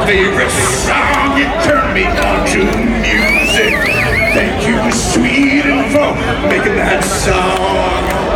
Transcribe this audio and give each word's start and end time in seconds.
my 0.00 0.06
favorite 0.06 0.50
song. 0.50 1.38
You 1.38 1.46
turn 1.62 1.94
me 1.94 2.04
on 2.06 2.46
to 2.46 2.64
music. 3.00 3.74
Thank 4.34 4.66
you, 4.66 4.92
Sweden, 4.92 5.90
for 5.90 6.14
making 6.48 6.76
that 6.76 7.04
song. 7.04 8.30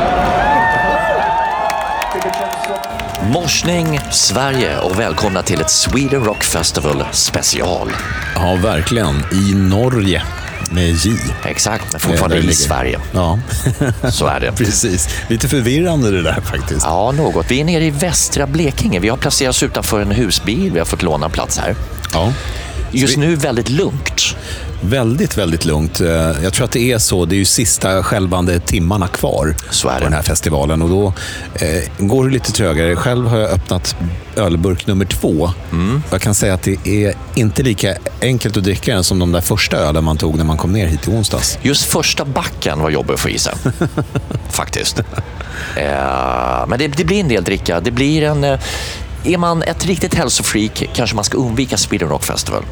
Morsning 3.32 4.00
Sverige 4.10 4.78
och 4.78 4.98
välkomna 4.98 5.42
till 5.42 5.60
ett 5.60 5.70
Sweden 5.70 6.24
Rock 6.24 6.44
Festival 6.44 7.04
special. 7.12 7.92
Ja, 8.34 8.58
verkligen. 8.62 9.16
I 9.32 9.54
Norge 9.54 10.22
med 10.74 10.90
J. 10.90 11.12
Exakt, 11.44 11.84
men 11.92 12.00
fortfarande 12.00 12.36
Där 12.36 12.42
det 12.42 12.50
i. 12.50 12.54
Sverige. 12.54 13.00
Ja, 13.12 13.38
Så 14.10 14.26
är 14.26 14.40
det. 14.40 14.52
precis. 14.56 15.08
Lite 15.28 15.48
förvirrande 15.48 16.10
det 16.10 16.22
där 16.22 16.40
faktiskt. 16.40 16.82
Ja, 16.86 17.12
något. 17.12 17.50
Vi 17.50 17.60
är 17.60 17.64
nere 17.64 17.84
i 17.84 17.90
västra 17.90 18.46
Blekinge. 18.46 19.00
Vi 19.00 19.08
har 19.08 19.16
placerats 19.16 19.62
utanför 19.62 20.00
en 20.00 20.10
husbil. 20.10 20.70
Vi 20.72 20.78
har 20.78 20.86
fått 20.86 21.02
låna 21.02 21.26
en 21.26 21.32
plats 21.32 21.58
här. 21.58 21.74
Ja. 22.12 22.32
Just 22.92 23.16
nu 23.16 23.36
väldigt 23.36 23.68
lugnt. 23.68 24.36
Väldigt, 24.88 25.38
väldigt 25.38 25.64
lugnt. 25.64 26.00
Eh, 26.00 26.08
Jag 26.42 26.52
tror 26.52 26.64
att 26.64 26.72
det 26.72 26.92
är 26.92 26.98
så. 26.98 27.24
Det 27.24 27.34
är 27.34 27.38
ju 27.38 27.44
sista 27.44 28.02
skälvande 28.02 28.60
timmarna 28.60 29.08
kvar 29.08 29.54
på 29.82 30.04
den 30.04 30.12
här 30.12 30.22
festivalen 30.22 30.82
och 30.82 30.88
då 30.88 31.12
eh, 31.54 31.82
går 32.06 32.24
det 32.24 32.30
lite 32.30 32.52
trögare. 32.52 32.96
Själv 32.96 33.26
har 33.26 33.38
jag 33.38 33.50
öppnat 33.50 33.96
ölburk 34.36 34.86
nummer 34.86 35.04
två. 35.04 35.50
Mm. 35.72 36.02
Jag 36.10 36.20
kan 36.20 36.34
säga 36.34 36.54
att 36.54 36.62
det 36.62 36.86
är 36.86 37.14
inte 37.34 37.62
lika 37.62 37.94
enkelt 38.22 38.56
att 38.56 38.64
dricka 38.64 38.94
den 38.94 39.04
som 39.04 39.18
de 39.18 39.32
där 39.32 39.40
första 39.40 39.76
ölen 39.76 40.04
man 40.04 40.16
tog 40.16 40.36
när 40.36 40.44
man 40.44 40.56
kom 40.56 40.72
ner 40.72 40.86
hit 40.86 41.08
i 41.08 41.10
onsdags. 41.10 41.58
Just 41.62 41.84
första 41.84 42.24
backen 42.24 42.80
var 42.80 42.90
jobbig 42.90 43.14
att 43.14 43.20
få 43.20 43.28
i 43.28 43.38
sig. 43.38 43.54
Faktiskt. 44.50 44.98
Eh, 45.76 46.66
men 46.68 46.78
det, 46.78 46.88
det 46.88 47.04
blir 47.04 47.20
en 47.20 47.28
del 47.28 47.44
dricka. 47.44 47.80
Det 47.80 47.90
blir 47.90 48.22
en... 48.22 48.44
eh, 48.44 48.60
Är 49.24 49.38
man 49.38 49.62
ett 49.62 49.86
riktigt 49.86 50.14
hälsofreak 50.14 50.84
kanske 50.94 51.16
man 51.16 51.24
ska 51.24 51.38
undvika 51.38 51.76
Sweden 51.76 52.08
Rock 52.08 52.24
Festival. 52.24 52.62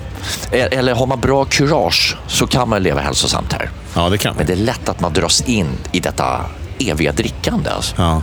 Eh, 0.51 0.79
Eller 0.79 0.95
har 0.95 1.06
man 1.06 1.20
bra 1.20 1.45
kurage 1.45 2.16
så 2.27 2.46
kan 2.46 2.68
man 2.68 2.82
leva 2.82 3.01
hälsosamt 3.01 3.52
här. 3.52 3.71
Ja, 3.95 4.09
det 4.09 4.18
kan 4.18 4.37
Men 4.37 4.46
det 4.46 4.52
är 4.52 4.57
lätt 4.57 4.88
att 4.88 5.01
man 5.01 5.13
dras 5.13 5.41
in 5.41 5.66
i 5.93 6.01
detta 6.01 6.41
eviga 6.79 7.13
drickande. 7.13 7.71
Alltså. 7.71 7.95
Ja. 7.99 8.23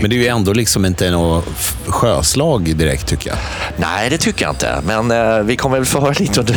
Men 0.00 0.10
det 0.10 0.16
är 0.16 0.18
ju 0.18 0.26
ändå 0.26 0.52
liksom 0.52 0.84
inte 0.84 1.10
något 1.10 1.44
sjöslag 1.86 2.76
direkt 2.76 3.06
tycker 3.06 3.28
jag. 3.30 3.38
Nej, 3.76 4.10
det 4.10 4.18
tycker 4.18 4.44
jag 4.44 4.52
inte. 4.52 4.82
Men 4.86 5.10
eh, 5.10 5.38
vi 5.44 5.56
kommer 5.56 5.76
väl 5.76 5.86
få 5.86 6.00
höra 6.00 6.14
lite 6.18 6.40
under 6.40 6.56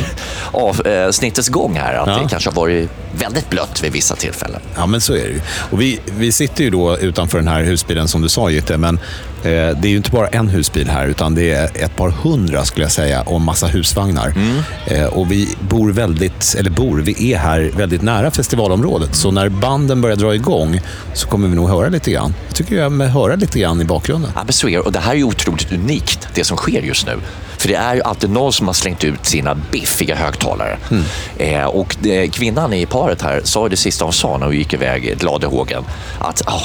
avsnittets 0.52 1.50
gång 1.50 1.76
här 1.76 1.94
att 1.94 2.08
Ja. 2.08 2.14
det 2.24 2.30
kanske 2.30 2.50
har 2.50 2.56
varit 2.56 2.90
väldigt 3.16 3.50
blött 3.50 3.84
vid 3.84 3.92
vissa 3.92 4.16
tillfällen. 4.16 4.62
Ja, 4.76 4.86
men 4.86 5.02
så 5.02 5.14
är 5.14 5.18
det 5.24 5.30
ju. 5.30 5.42
Och 5.72 5.82
vi, 5.82 6.00
vi 6.06 6.32
sitter 6.32 6.64
ju 6.64 6.70
då 6.70 6.98
utanför 6.98 7.38
den 7.38 7.48
här 7.48 7.64
husbilen 7.64 8.08
som 8.08 8.22
du 8.22 8.30
sa 8.30 8.50
Jytte, 8.50 8.78
men 8.78 8.96
eh, 8.96 9.02
det 9.44 9.84
är 9.84 9.88
ju 9.88 9.98
inte 9.98 10.12
bara 10.12 10.28
en 10.28 10.48
husbil 10.48 10.90
här, 10.90 11.08
utan 11.08 11.36
det 11.36 11.52
är 11.52 11.64
ett 11.64 11.96
par 11.96 12.10
hundra 12.10 12.66
skulle 12.66 12.86
jag 12.86 12.92
säga, 12.92 13.22
och 13.22 13.42
massa 13.42 13.68
husvagnar. 13.68 14.34
Eh, 14.86 15.06
och 15.06 15.32
vi 15.32 15.56
bor 15.60 15.92
väldigt, 15.92 16.56
eller 16.60 16.70
bor, 16.70 16.98
vi 16.98 17.34
är 17.34 17.38
här 17.38 17.72
väldigt 17.78 18.02
nära 18.02 18.32
festivalområdet. 18.32 19.16
Så 19.16 19.32
när 19.32 19.50
banden 19.50 20.02
börjar 20.02 20.16
dra 20.16 20.36
igång 20.36 20.82
så 21.14 21.28
kommer 21.28 21.48
vi 21.48 21.56
nog 21.56 21.70
höra 21.70 21.90
lite 21.90 22.12
grann. 22.12 22.34
Jag 22.48 22.56
tycker 22.56 22.76
jag 22.76 22.92
med 22.92 23.12
höra 23.12 23.36
lite 23.36 23.60
grann 23.60 23.82
i 23.82 23.86
bakgrunden. 23.86 24.32
Ja, 24.36 24.42
men 24.44 24.54
så 24.54 24.70
är. 24.70 24.86
Och 24.86 24.92
det 24.92 25.00
här 25.00 25.12
är 25.12 25.18
ju 25.18 25.24
otroligt 25.24 25.72
unikt, 25.72 26.28
det 26.34 26.44
som 26.44 26.58
sker 26.58 26.82
just 26.82 27.06
nu. 27.06 27.18
För 27.58 27.68
det 27.68 27.76
är 27.76 27.96
ju 27.96 28.02
alltid 28.02 28.30
någon 28.30 28.54
som 28.54 28.68
har 28.68 28.74
slängt 28.74 29.04
ut 29.04 29.26
sina 29.26 29.56
biffiga 29.72 30.16
högtalare. 30.16 30.78
Eh, 31.38 31.66
och 31.66 31.96
det, 32.02 32.28
kvinnan 32.28 32.74
i 32.74 32.86
paret 32.86 33.22
här 33.22 33.42
sa 33.44 33.64
ju 33.64 33.70
det 33.70 33.78
sista 33.78 34.06
hon 34.06 34.14
sa 34.14 34.38
när 34.38 34.46
hon 34.46 34.56
gick 34.56 34.74
iväg 34.74 35.18
glad 35.20 35.44
i 35.44 35.46
hågen. 35.46 35.84
Att 36.20 36.42
ah, 36.46 36.62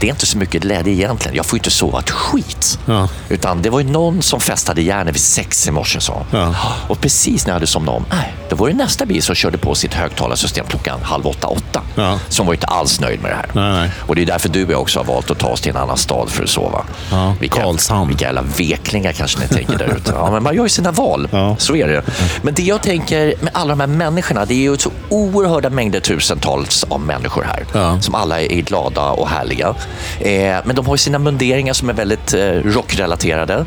det 0.00 0.06
är 0.06 0.10
inte 0.10 0.26
så 0.26 0.38
mycket 0.38 0.62
glädje 0.62 0.92
egentligen. 0.92 1.36
Jag 1.36 1.46
får 1.46 1.58
inte 1.58 1.70
sova 1.70 1.98
ett 1.98 2.10
skit. 2.10 2.78
Ja. 2.86 3.08
Utan 3.28 3.62
det 3.62 3.70
var 3.70 3.80
ju 3.80 3.90
någon 3.90 4.22
som 4.22 4.40
festade 4.40 4.82
järnet 4.82 5.14
vid 5.14 5.20
sex 5.20 5.68
i 5.68 5.70
morse 5.70 6.00
sa. 6.00 6.26
Ja. 6.30 6.54
Och 6.88 7.00
precis 7.00 7.46
när 7.46 7.50
jag 7.50 7.54
hade 7.54 7.66
somnat 7.66 7.94
om, 7.94 8.04
nej, 8.10 8.34
då 8.50 8.56
var 8.56 8.68
det 8.68 8.74
nästa 8.74 9.06
bil 9.06 9.22
som 9.22 9.34
körde 9.34 9.58
på 9.58 9.74
sitt 9.74 9.94
högtalarsystem 9.94 10.66
klockan 10.66 11.00
halv 11.02 11.26
åtta, 11.26 11.46
åtta. 11.46 11.82
Ja. 11.94 12.18
Som 12.28 12.46
var 12.46 12.54
inte 12.54 12.66
alls 12.66 13.00
nöjd 13.00 13.22
med 13.22 13.30
det 13.30 13.34
här. 13.34 13.46
Nej, 13.52 13.72
nej. 13.80 13.90
Och 14.06 14.14
det 14.14 14.22
är 14.22 14.26
därför 14.26 14.48
du 14.48 14.64
och 14.64 14.72
jag 14.72 14.80
också 14.80 14.98
har 14.98 15.04
valt 15.04 15.30
att 15.30 15.38
ta 15.38 15.46
oss 15.48 15.60
till 15.60 15.70
en 15.70 15.76
annan 15.76 15.96
stad 15.96 16.30
för 16.30 16.42
att 16.42 16.48
sova. 16.48 16.84
Ja, 17.10 17.34
Vilka- 17.40 17.62
Karlshamn. 17.62 18.08
Vilka 18.08 18.24
jävla 18.24 18.42
veklingar 18.42 19.12
kanske 19.12 19.38
ni 19.40 19.48
tänker 19.48 19.78
där 19.78 19.96
ute. 19.96 20.12
Ja, 20.14 20.30
men 20.30 20.42
man 20.42 20.54
gör 20.54 20.62
ju 20.62 20.68
sina 20.68 20.90
val. 20.92 21.28
Ja. 21.32 21.56
Så 21.58 21.76
är 21.76 21.88
det. 21.88 22.02
Men 22.42 22.54
det 22.54 22.62
jag 22.62 22.82
tänker 22.82 23.34
med 23.40 23.50
alla 23.54 23.68
de 23.70 23.80
här 23.80 23.86
människorna, 23.86 24.44
det 24.44 24.54
är 24.54 24.70
ju 24.70 24.76
så 24.76 24.90
oerhörda 25.08 25.70
mängder 25.70 26.00
tusentals 26.00 26.84
av 26.88 27.00
människor 27.00 27.42
här. 27.42 27.64
Ja. 27.72 28.00
Som 28.00 28.14
alla 28.14 28.40
är 28.40 28.60
glada 28.62 29.02
och 29.10 29.28
härliga. 29.28 29.74
Eh, 30.20 30.56
men 30.64 30.76
de 30.76 30.86
har 30.86 30.94
ju 30.94 30.98
sina 30.98 31.18
munderingar 31.18 31.72
som 31.72 31.88
är 31.88 31.92
väldigt 31.92 32.34
eh, 32.34 32.40
rockrelaterade. 32.48 33.64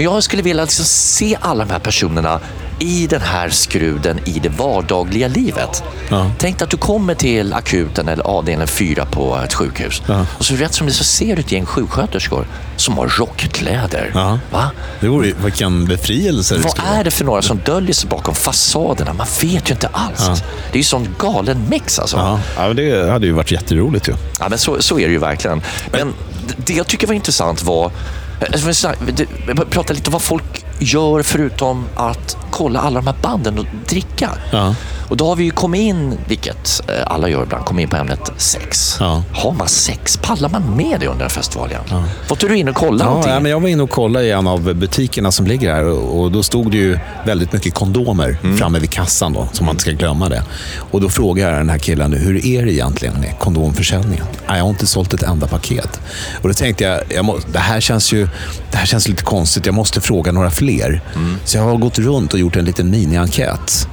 Men 0.00 0.04
jag 0.04 0.22
skulle 0.22 0.42
vilja 0.42 0.62
liksom 0.62 0.84
se 0.84 1.36
alla 1.40 1.64
de 1.64 1.72
här 1.72 1.78
personerna 1.78 2.40
i 2.78 3.06
den 3.06 3.20
här 3.20 3.50
skruden 3.50 4.18
i 4.24 4.38
det 4.38 4.48
vardagliga 4.48 5.28
livet. 5.28 5.82
Ja. 6.08 6.30
Tänk 6.38 6.62
att 6.62 6.70
du 6.70 6.76
kommer 6.76 7.14
till 7.14 7.52
akuten 7.52 8.08
eller 8.08 8.24
avdelning 8.24 8.66
4 8.66 9.06
på 9.06 9.40
ett 9.44 9.54
sjukhus. 9.54 10.02
Ja. 10.06 10.26
Och 10.38 10.44
så 10.44 10.54
rätt 10.54 10.74
som 10.74 10.86
det 10.86 10.92
så 10.92 11.04
ser 11.04 11.36
du 11.36 11.40
ett 11.40 11.52
gäng 11.52 11.66
sjuksköterskor 11.66 12.46
som 12.76 12.98
har 12.98 13.08
rockkläder. 13.08 14.10
Ja. 14.14 14.38
Va? 14.50 14.70
Det 15.00 15.08
vore 15.08 15.26
ju, 15.26 15.34
vilken 15.44 15.84
befrielse 15.84 16.54
det 16.54 16.62
Vad 16.62 16.98
är 16.98 17.04
det 17.04 17.10
för 17.10 17.24
några 17.24 17.42
som 17.42 17.58
döljer 17.58 17.94
sig 17.94 18.10
bakom 18.10 18.34
fasaderna? 18.34 19.12
Man 19.12 19.26
vet 19.42 19.70
ju 19.70 19.74
inte 19.74 19.88
alls. 19.92 20.24
Ja. 20.26 20.36
Det 20.72 20.76
är 20.76 20.80
ju 20.80 20.84
sån 20.84 21.08
galen 21.18 21.66
mix 21.70 21.98
alltså. 21.98 22.40
Ja, 22.56 22.72
det 22.74 23.10
hade 23.10 23.26
ju 23.26 23.32
varit 23.32 23.50
jätteroligt 23.50 24.08
ju. 24.08 24.14
Ja, 24.38 24.48
men 24.48 24.58
så, 24.58 24.82
så 24.82 24.98
är 24.98 25.06
det 25.06 25.12
ju 25.12 25.18
verkligen. 25.18 25.62
Men 25.92 26.14
det 26.56 26.72
jag 26.72 26.86
tycker 26.86 27.06
var 27.06 27.14
intressant 27.14 27.62
var... 27.62 27.90
Eh, 28.40 28.46
alltså, 28.52 28.92
Vi 29.00 29.54
pratar 29.70 29.94
lite 29.94 30.08
om 30.08 30.12
vad 30.12 30.22
folk 30.22 30.64
gör 30.78 31.22
förutom 31.22 31.84
att 31.94 32.36
kolla 32.60 32.80
alla 32.80 33.00
de 33.00 33.06
här 33.06 33.16
banden 33.22 33.58
och 33.58 33.66
dricka. 33.88 34.30
Ja. 34.52 34.74
Och 35.08 35.16
då 35.16 35.26
har 35.28 35.36
vi 35.36 35.44
ju 35.44 35.50
kommit 35.50 35.80
in, 35.80 36.18
vilket 36.28 36.82
eh, 36.88 36.94
alla 37.12 37.28
gör 37.28 37.42
ibland, 37.42 37.64
kommit 37.64 37.82
in 37.82 37.88
på 37.88 37.96
ämnet 37.96 38.32
sex. 38.36 38.96
Ja. 39.00 39.22
Har 39.32 39.52
man 39.52 39.68
sex? 39.68 40.16
Pallar 40.16 40.48
man 40.48 40.76
med 40.76 41.00
det 41.00 41.06
under 41.06 41.24
en 41.24 41.30
festival 41.30 41.68
egentligen? 41.70 42.02
Var 42.02 42.36
inte 42.36 42.48
du 42.48 42.56
inne 42.56 42.70
och 42.70 42.76
kollade 42.76 43.04
Ja, 43.04 43.08
någonting? 43.08 43.32
ja, 43.32 43.40
men 43.40 43.50
jag 43.50 43.60
var 43.60 43.68
inne 43.68 43.82
och 43.82 43.90
kollade 43.90 44.24
i 44.26 44.30
en 44.30 44.46
av 44.46 44.74
butikerna 44.74 45.32
som 45.32 45.46
ligger 45.46 45.74
här 45.74 45.84
och 45.84 46.20
och 46.20 46.32
då 46.32 46.42
stod 46.42 46.70
det 46.70 46.76
ju 46.76 46.98
väldigt 47.26 47.52
mycket 47.52 47.74
kondomer 47.74 48.36
Mm. 48.42 48.58
framme 48.58 48.78
vid 48.78 48.90
kassan 48.90 49.32
då, 49.32 49.48
så 49.52 49.64
man 49.64 49.70
inte 49.74 49.82
ska 49.82 49.90
glömma 49.90 50.28
det. 50.28 50.42
Och 50.90 51.00
då 51.00 51.08
frågade 51.08 51.50
jag 51.50 51.60
den 51.60 51.68
här 51.70 51.78
killen, 51.78 52.12
hur 52.12 52.46
är 52.46 52.64
det 52.64 52.72
egentligen 52.72 53.20
med 53.20 53.34
kondomförsäljningen? 53.38 54.26
Nej, 54.48 54.56
jag 54.56 54.64
har 54.64 54.70
inte 54.70 54.86
sålt 54.86 55.14
ett 55.14 55.22
enda 55.22 55.46
paket. 55.46 56.00
Och 56.42 56.48
då 56.48 56.54
tänkte 56.54 56.84
jag, 56.84 57.00
jag 57.14 57.24
må, 57.24 57.38
det, 57.52 57.58
här 57.58 57.80
känns 57.80 58.12
ju 58.12 58.28
det 58.70 58.76
här 58.76 58.86
känns 58.86 59.08
lite 59.08 59.22
konstigt, 59.22 59.66
jag 59.66 59.74
måste 59.74 60.00
fråga 60.00 60.32
några 60.32 60.50
fler. 60.50 61.02
Mm. 61.14 61.36
Så 61.44 61.56
jag 61.56 61.64
har 61.64 61.76
gått 61.76 61.98
runt 61.98 62.32
och 62.32 62.38
gjort 62.38 62.49
en 62.58 62.64
liten 62.64 62.90
mini-enkät. 62.90 63.88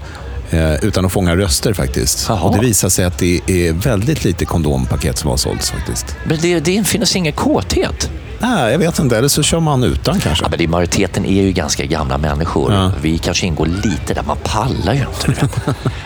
Eh, 0.50 0.76
utan 0.76 1.06
att 1.06 1.12
fånga 1.12 1.36
röster 1.36 1.74
faktiskt. 1.74 2.26
Jaha. 2.30 2.42
Och 2.42 2.56
det 2.56 2.62
visar 2.62 2.90
sig 2.90 3.06
att 3.06 3.18
det 3.18 3.42
är 3.48 3.74
väldigt 3.74 4.24
lite 4.24 4.46
kondompaket 4.46 5.18
som 5.18 5.30
har 5.30 5.38
sålts 5.38 5.72
faktiskt. 5.72 6.16
Men 6.26 6.38
det, 6.42 6.60
det 6.60 6.88
finns 6.88 7.16
ingen 7.16 7.34
kåthet. 7.34 8.10
Nej, 8.40 8.72
jag 8.72 8.80
vet 8.80 9.00
inte. 9.00 9.18
Eller 9.18 9.28
så 9.28 9.44
kör 9.44 9.60
man 9.60 9.84
utan 9.84 10.20
kanske. 10.20 10.46
Ja, 10.46 10.50
men 10.50 10.60
det, 10.60 10.68
majoriteten 10.68 11.26
är 11.26 11.42
ju 11.42 11.52
ganska 11.52 11.86
gamla 11.86 12.18
människor. 12.18 12.74
Ja. 12.74 12.92
Vi 13.02 13.18
kanske 13.18 13.46
ingår 13.46 13.66
lite 13.66 14.14
där. 14.14 14.24
Man 14.24 14.38
pallar 14.44 14.94
ju 14.94 15.00
inte. 15.00 15.48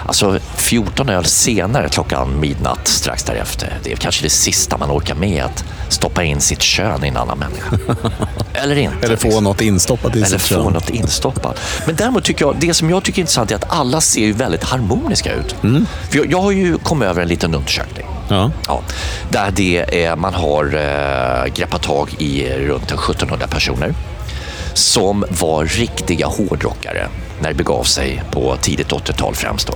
Alltså 0.06 0.40
14 0.56 1.10
öl 1.10 1.26
senare, 1.26 1.90
klockan 1.90 2.40
midnatt 2.40 2.88
strax 2.88 3.24
därefter. 3.24 3.78
Det 3.84 3.92
är 3.92 3.96
kanske 3.96 4.24
det 4.24 4.30
sista 4.30 4.78
man 4.78 4.92
orkar 4.92 5.16
med. 5.16 5.44
Att 5.46 5.64
stoppa 5.90 6.24
in 6.24 6.42
sitt 6.42 6.62
kön 6.62 7.06
i 7.06 7.08
en 7.08 7.18
annan 7.18 7.38
människa. 7.40 7.78
Eller 8.54 8.78
inte. 8.78 8.96
Eller 9.06 9.16
få 9.16 9.28
liksom. 9.28 9.44
något 9.44 9.62
instoppat 9.62 10.16
i 10.16 10.18
Eller 10.18 10.28
sitt 10.28 10.42
få 10.42 10.64
kön. 10.64 10.74
något 10.74 10.90
instoppat. 10.90 11.60
Men 11.86 11.96
däremot 11.96 12.24
tycker 12.24 12.46
jag, 12.46 12.56
det 12.60 12.74
som 12.74 12.90
jag 12.90 13.04
tycker 13.04 13.20
är 13.20 13.22
intressant 13.22 13.52
är 13.52 13.56
att 13.56 13.72
alla 13.72 14.02
ser 14.02 14.22
ju 14.22 14.34
väldigt 14.34 14.64
harmoniska 14.64 15.34
ut. 15.34 15.56
För 16.10 16.18
jag, 16.18 16.32
jag 16.32 16.42
har 16.42 16.52
ju 16.52 16.78
kommit 16.78 17.08
över 17.08 17.22
en 17.22 17.28
liten 17.28 17.56
undersökning. 17.56 18.06
Ja. 18.32 18.52
Ja, 18.68 18.82
där 19.30 19.52
det 19.52 20.04
är, 20.04 20.16
man 20.16 20.34
har 20.34 20.66
eh, 20.66 21.54
greppat 21.54 21.82
tag 21.82 22.16
i 22.18 22.50
runt 22.50 22.92
1700 22.92 23.48
personer 23.48 23.94
som 24.74 25.26
var 25.30 25.66
riktiga 25.66 26.28
hårdrockare 26.28 27.08
när 27.42 27.50
det 27.50 27.56
begav 27.56 27.84
sig 27.84 28.24
på 28.32 28.58
tidigt 28.62 28.92
80-tal 28.92 29.36
främst. 29.36 29.70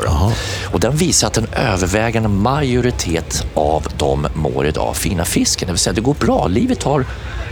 Och 0.74 0.80
den 0.80 0.96
visar 0.96 1.28
att 1.28 1.38
en 1.38 1.48
övervägande 1.54 2.30
majoritet 2.30 3.46
av 3.54 3.88
dem 3.98 4.28
mår 4.34 4.68
idag 4.68 4.96
fina 4.96 5.26
fisken. 5.26 5.66
Det 5.68 5.72
vill 5.72 5.80
säga 5.80 5.94
det 5.94 6.02
går 6.02 6.16
bra. 6.20 6.48
Livet 6.48 6.84
har, 6.84 7.06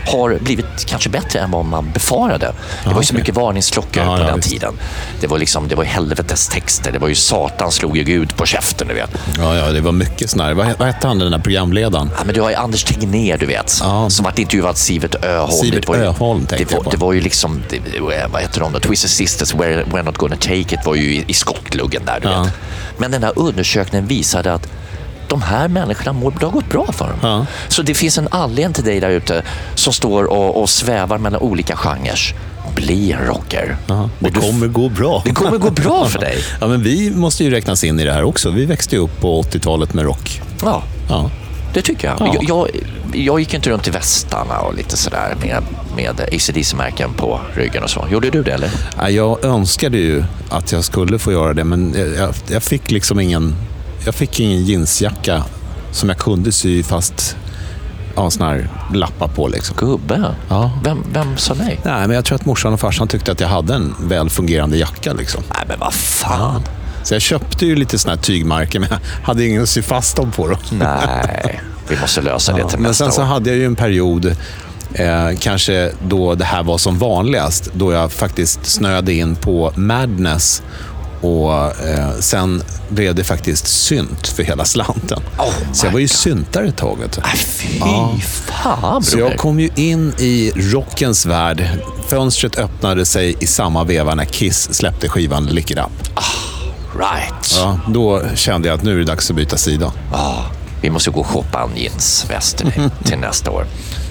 har 0.06 0.38
blivit 0.40 0.84
kanske 0.86 1.08
bättre 1.08 1.38
än 1.40 1.50
vad 1.50 1.64
man 1.64 1.90
befarade. 1.94 2.52
Det 2.84 2.90
var 2.94 3.00
ju 3.00 3.06
så 3.06 3.14
mycket 3.14 3.34
varningsklockor 3.34 4.02
Ja, 4.02 4.16
på 4.16 4.22
ja, 4.22 4.26
den 4.26 4.36
visst. 4.36 4.50
tiden. 4.50 4.74
Det 5.20 5.26
var, 5.26 5.38
liksom, 5.38 5.68
det 5.68 5.74
var 5.74 5.84
helvetes 5.84 6.48
texter. 6.48 6.92
Det 6.92 6.98
var 6.98 7.08
ju 7.08 7.14
Satan 7.14 7.72
slog 7.72 7.96
ju 7.96 8.04
Gud 8.04 8.36
på 8.36 8.46
käften, 8.46 8.88
du 8.88 8.94
vet. 8.94 9.10
Ja, 9.38 9.56
ja, 9.56 9.72
det 9.72 9.80
var 9.80 9.92
mycket 9.92 10.30
sån 10.30 10.40
här. 10.40 10.54
Vad, 10.54 10.66
vad 10.78 10.88
hette 10.88 11.06
han, 11.06 11.18
den 11.18 11.30
där 11.32 11.38
programledaren? 11.38 12.10
Ja, 12.18 12.24
men 12.24 12.34
du 12.34 12.40
har 12.40 12.50
ju 12.50 12.56
Anders 12.56 12.84
Tegnér, 12.84 13.38
du 13.38 13.46
vet, 13.46 13.78
Ja. 13.80 14.10
som 14.10 14.24
varit 14.24 14.38
intervjuad 14.38 14.76
Sivert 14.76 15.24
Öholm. 15.24 15.52
Sivert 15.52 15.82
Det 15.86 15.88
var 15.88 15.96
Öholm 15.96 16.46
det 16.50 16.72
var, 16.72 16.90
det 16.90 16.96
var 16.96 17.12
ju 17.12 17.20
liksom, 17.20 17.62
det, 17.70 17.76
det- 17.78 18.26
vad 18.32 18.42
heter 18.42 18.60
de 18.60 18.72
då? 18.72 18.80
Twisted 18.80 19.10
Sisters, 19.10 19.54
We're, 19.54 19.84
We're 19.84 20.02
Not 20.02 20.16
Gonna 20.18 20.36
Take 20.36 20.54
It 20.74 20.78
var 20.86 20.94
ju 20.94 21.14
i, 21.14 21.24
i 21.26 21.34
skottluggen 21.34 22.02
där, 22.04 22.20
du 22.22 22.28
Ja. 22.28 22.42
vet. 22.42 22.52
Men 22.98 23.10
den 23.10 23.22
här 23.22 23.32
undersökningen 23.36 24.06
visade 24.08 24.52
att 24.52 24.68
de 25.34 25.42
här 25.42 25.68
människorna 25.68 26.12
mår, 26.12 26.34
det 26.40 26.46
har 26.46 26.52
gått 26.52 26.68
bra 26.68 26.92
för 26.92 27.04
dem. 27.08 27.18
Ja. 27.22 27.46
Så 27.68 27.82
det 27.82 27.94
finns 27.94 28.18
en 28.18 28.28
anledning 28.30 28.72
till 28.74 28.84
dig 28.84 29.00
där 29.00 29.10
ute 29.10 29.42
som 29.74 29.92
står 29.92 30.24
och, 30.24 30.62
och 30.62 30.70
svävar 30.70 31.18
mellan 31.18 31.40
olika 31.40 31.76
genrer. 31.76 32.34
bli 32.74 33.12
en 33.12 33.26
rocker. 33.26 33.76
Ja, 33.86 34.10
det 34.18 34.30
du- 34.30 34.40
kommer 34.40 34.66
gå 34.66 34.88
bra. 34.88 35.22
Det 35.24 35.30
kommer 35.32 35.58
gå 35.58 35.70
bra 35.70 36.06
för 36.08 36.18
dig. 36.28 36.38
Ja, 36.60 36.66
men 36.66 36.82
vi 36.82 37.10
måste 37.10 37.44
ju 37.44 37.50
räknas 37.50 37.84
in 37.84 38.00
i 38.00 38.04
det 38.04 38.12
här 38.12 38.22
också. 38.24 38.50
Vi 38.50 38.64
växte 38.64 38.96
ju 38.96 39.02
upp 39.02 39.20
på 39.20 39.42
80-talet 39.42 39.94
med 39.94 40.04
rock. 40.04 40.40
Ja, 40.64 40.82
Ja. 41.08 41.30
det 41.74 41.82
tycker 41.82 42.08
jag. 42.08 42.16
Ja. 42.20 42.34
Jag, 42.34 42.44
jag. 42.48 42.68
Jag 43.16 43.40
gick 43.40 43.54
inte 43.54 43.70
runt 43.70 43.88
i 43.88 43.90
västarna 43.90 44.58
och 44.58 44.74
lite 44.74 44.96
sådär 44.96 45.36
med, 45.42 45.62
med 45.96 46.20
ACDC-märken 46.32 47.12
på 47.16 47.40
ryggen 47.54 47.82
och 47.82 47.90
så. 47.90 48.04
Gjorde 48.10 48.30
du 48.30 48.42
det 48.42 48.52
eller? 48.52 48.70
Ja, 48.98 49.10
Jag 49.10 49.44
önskade 49.44 49.98
ju 49.98 50.24
att 50.50 50.72
jag 50.72 50.84
skulle 50.84 51.18
få 51.18 51.32
göra 51.32 51.54
det, 51.54 51.64
men 51.64 51.94
jag, 52.18 52.34
jag 52.46 52.62
fick 52.62 52.90
liksom 52.90 53.20
ingen, 53.20 53.54
jag 54.04 54.14
fick 54.14 54.40
ingen 54.40 54.64
jeansjacka 54.64 55.44
som 55.92 56.08
jag 56.08 56.18
kunde 56.18 56.52
sy 56.52 56.82
fast 56.82 57.36
ja, 58.16 58.30
såna 58.30 58.50
här 58.50 58.68
lappar 58.94 59.28
på. 59.28 59.48
Liksom. 59.48 59.76
Gubbe? 59.76 60.34
Ja. 60.48 60.70
Vem, 60.84 61.04
vem 61.12 61.36
sa 61.36 61.54
nej? 61.54 61.80
Nej, 61.84 62.06
men 62.06 62.10
jag 62.10 62.24
tror 62.24 62.36
att 62.36 62.46
morsan 62.46 62.72
och 62.72 62.80
farsan 62.80 63.08
tyckte 63.08 63.32
att 63.32 63.40
jag 63.40 63.48
hade 63.48 63.74
en 63.74 63.94
väl 64.00 64.30
fungerande 64.30 64.76
jacka. 64.76 65.12
Liksom. 65.12 65.42
Nej, 65.54 65.64
men 65.68 65.78
vad 65.78 65.94
fan. 65.94 66.62
Så 67.02 67.14
jag 67.14 67.22
köpte 67.22 67.66
ju 67.66 67.76
lite 67.76 67.98
såna 67.98 68.14
här 68.14 68.22
tygmärken, 68.22 68.80
men 68.80 68.90
jag 68.90 69.26
hade 69.26 69.46
ingen 69.46 69.62
att 69.62 69.68
sy 69.68 69.82
fast 69.82 70.16
dem 70.16 70.30
på. 70.30 70.48
Då. 70.48 70.56
Nej, 70.70 71.60
vi 71.88 72.00
måste 72.00 72.20
lösa 72.20 72.52
det 72.52 72.68
till 72.68 72.78
men 72.78 72.88
nästa 72.88 73.04
sen 73.04 73.12
så 73.12 73.22
år. 73.22 73.26
hade 73.26 73.50
jag 73.50 73.58
ju 73.58 73.66
en 73.66 73.76
period, 73.76 74.36
eh, 74.94 75.28
kanske 75.40 75.92
då 76.08 76.34
det 76.34 76.44
här 76.44 76.62
var 76.62 76.78
som 76.78 76.98
vanligast, 76.98 77.70
då 77.72 77.92
jag 77.92 78.12
faktiskt 78.12 78.66
snöade 78.66 79.12
in 79.12 79.36
på 79.36 79.72
Madness. 79.76 80.62
Och 81.24 81.52
eh, 81.88 82.10
sen 82.20 82.62
blev 82.88 83.14
det 83.14 83.24
faktiskt 83.24 83.66
synt 83.66 84.26
för 84.26 84.42
hela 84.42 84.64
slanten. 84.64 85.22
Oh 85.38 85.52
så 85.72 85.86
jag 85.86 85.92
var 85.92 85.98
ju 85.98 86.04
God. 86.06 86.10
syntare 86.16 86.66
ett 86.68 86.76
tag. 86.76 86.98
Nej, 87.24 87.36
fy 87.36 87.78
Ja. 87.78 88.16
fan 88.46 89.02
Så 89.02 89.16
broder. 89.16 89.30
jag 89.30 89.38
kom 89.40 89.60
ju 89.60 89.70
in 89.76 90.14
i 90.18 90.52
rockens 90.56 91.26
värld. 91.26 91.68
Fönstret 92.08 92.58
öppnade 92.58 93.04
sig 93.06 93.36
i 93.40 93.46
samma 93.46 93.84
veva 93.84 94.14
när 94.14 94.24
Kiss 94.24 94.74
släppte 94.74 95.08
skivan 95.08 95.46
Lick 95.46 95.70
It 95.70 95.78
Up. 95.78 96.08
Right. 96.98 97.54
Ja, 97.58 97.78
då 97.88 98.22
kände 98.34 98.68
jag 98.68 98.74
att 98.78 98.82
nu 98.84 98.92
är 98.92 98.96
det 98.98 99.04
dags 99.04 99.30
att 99.30 99.36
byta 99.36 99.56
sida. 99.56 99.92
Ja, 100.12 100.44
vi 100.80 100.90
måste 100.90 101.10
gå 101.10 101.20
och 101.20 101.26
shoppa 101.26 101.62
en 101.62 101.76
jeansväst 101.82 102.56
till 103.04 103.18
nästa 103.18 103.50
år. 103.50 103.66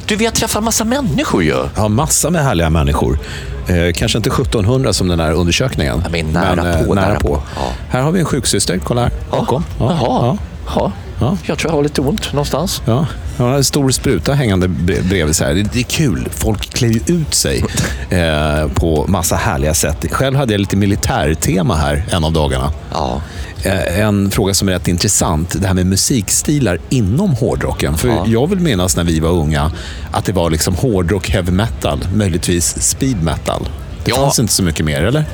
Du, 0.08 0.16
vi 0.16 0.26
har 0.26 0.32
träffat 0.32 0.64
massa 0.64 0.84
människor 0.86 1.44
ju. 1.44 1.56
Ja, 1.76 1.88
massa 1.88 2.30
med 2.30 2.44
härliga 2.44 2.70
människor. 2.70 3.20
Eh, 3.68 3.94
kanske 3.96 4.18
inte 4.18 4.30
1700 4.30 4.94
som 4.94 5.08
den 5.08 5.20
här 5.20 5.32
undersökningen. 5.32 6.02
Ja, 6.04 6.10
men 6.12 6.26
nära 6.32 6.74
eh, 6.80 6.86
på, 6.86 6.94
nära 6.94 7.08
nära 7.08 7.20
på. 7.20 7.28
på. 7.28 7.42
Ja. 7.56 7.62
Här 7.90 8.02
har 8.02 8.12
vi 8.12 8.20
en 8.20 8.26
sjuksyster. 8.26 8.80
Kolla 8.84 9.02
här. 9.02 9.12
Bakom. 9.32 9.64
Jaha. 9.80 9.98
Ja. 10.00 10.38
Ja. 10.76 10.92
Ja. 11.20 11.38
Jag 11.46 11.58
tror 11.58 11.72
jag 11.72 11.76
har 11.78 11.84
lite 11.84 12.02
ont 12.02 12.34
någonstans. 12.34 12.82
Ja. 12.86 13.06
Jag 13.38 13.46
har 13.46 13.54
en 13.54 13.64
stor 13.64 13.90
spruta 13.92 14.34
hängande 14.34 14.68
bre- 14.68 15.10
bredvid. 15.10 15.36
Det, 15.40 15.54
det 15.74 15.80
är 15.80 15.84
kul. 15.84 16.28
Folk 16.32 16.70
klär 16.74 16.90
ju 16.90 17.00
ut 17.08 17.34
sig 17.34 17.66
eh, 18.10 18.68
på 18.74 19.06
massa 19.08 19.36
härliga 19.36 19.74
sätt. 19.74 20.06
Själv 20.12 20.36
hade 20.38 20.54
jag 20.54 20.60
lite 20.60 20.76
militärtema 20.78 21.76
här 21.76 22.06
en 22.12 22.24
av 22.24 22.32
dagarna. 22.34 22.72
Ja. 22.92 23.22
Eh, 23.64 24.00
En 24.00 24.32
fråga 24.32 24.54
som 24.54 24.68
är 24.68 24.72
rätt 24.74 24.88
intressant, 24.88 25.56
det 25.62 25.68
här 25.68 25.74
med 25.74 25.86
musikstilar 25.86 26.80
inom 26.90 27.30
hårdrocken. 27.36 27.98
För 27.98 28.08
Ja. 28.08 28.24
jag 28.28 28.48
vill 28.50 28.60
minnas 28.60 28.96
när 28.96 29.04
vi 29.04 29.20
var 29.20 29.30
unga 29.30 29.72
att 30.12 30.26
det 30.26 30.32
var 30.32 30.50
liksom 30.50 30.76
hårdrock, 30.76 31.30
heavy 31.30 31.52
metal, 31.52 32.00
möjligtvis 32.16 32.82
speed 32.82 33.24
metal. 33.24 33.70
Det 34.06 34.12
Ja. 34.12 34.16
fanns 34.16 34.40
inte 34.40 34.54
så 34.54 34.64
mycket 34.64 34.86
mer, 34.86 35.04
eller? 35.04 35.26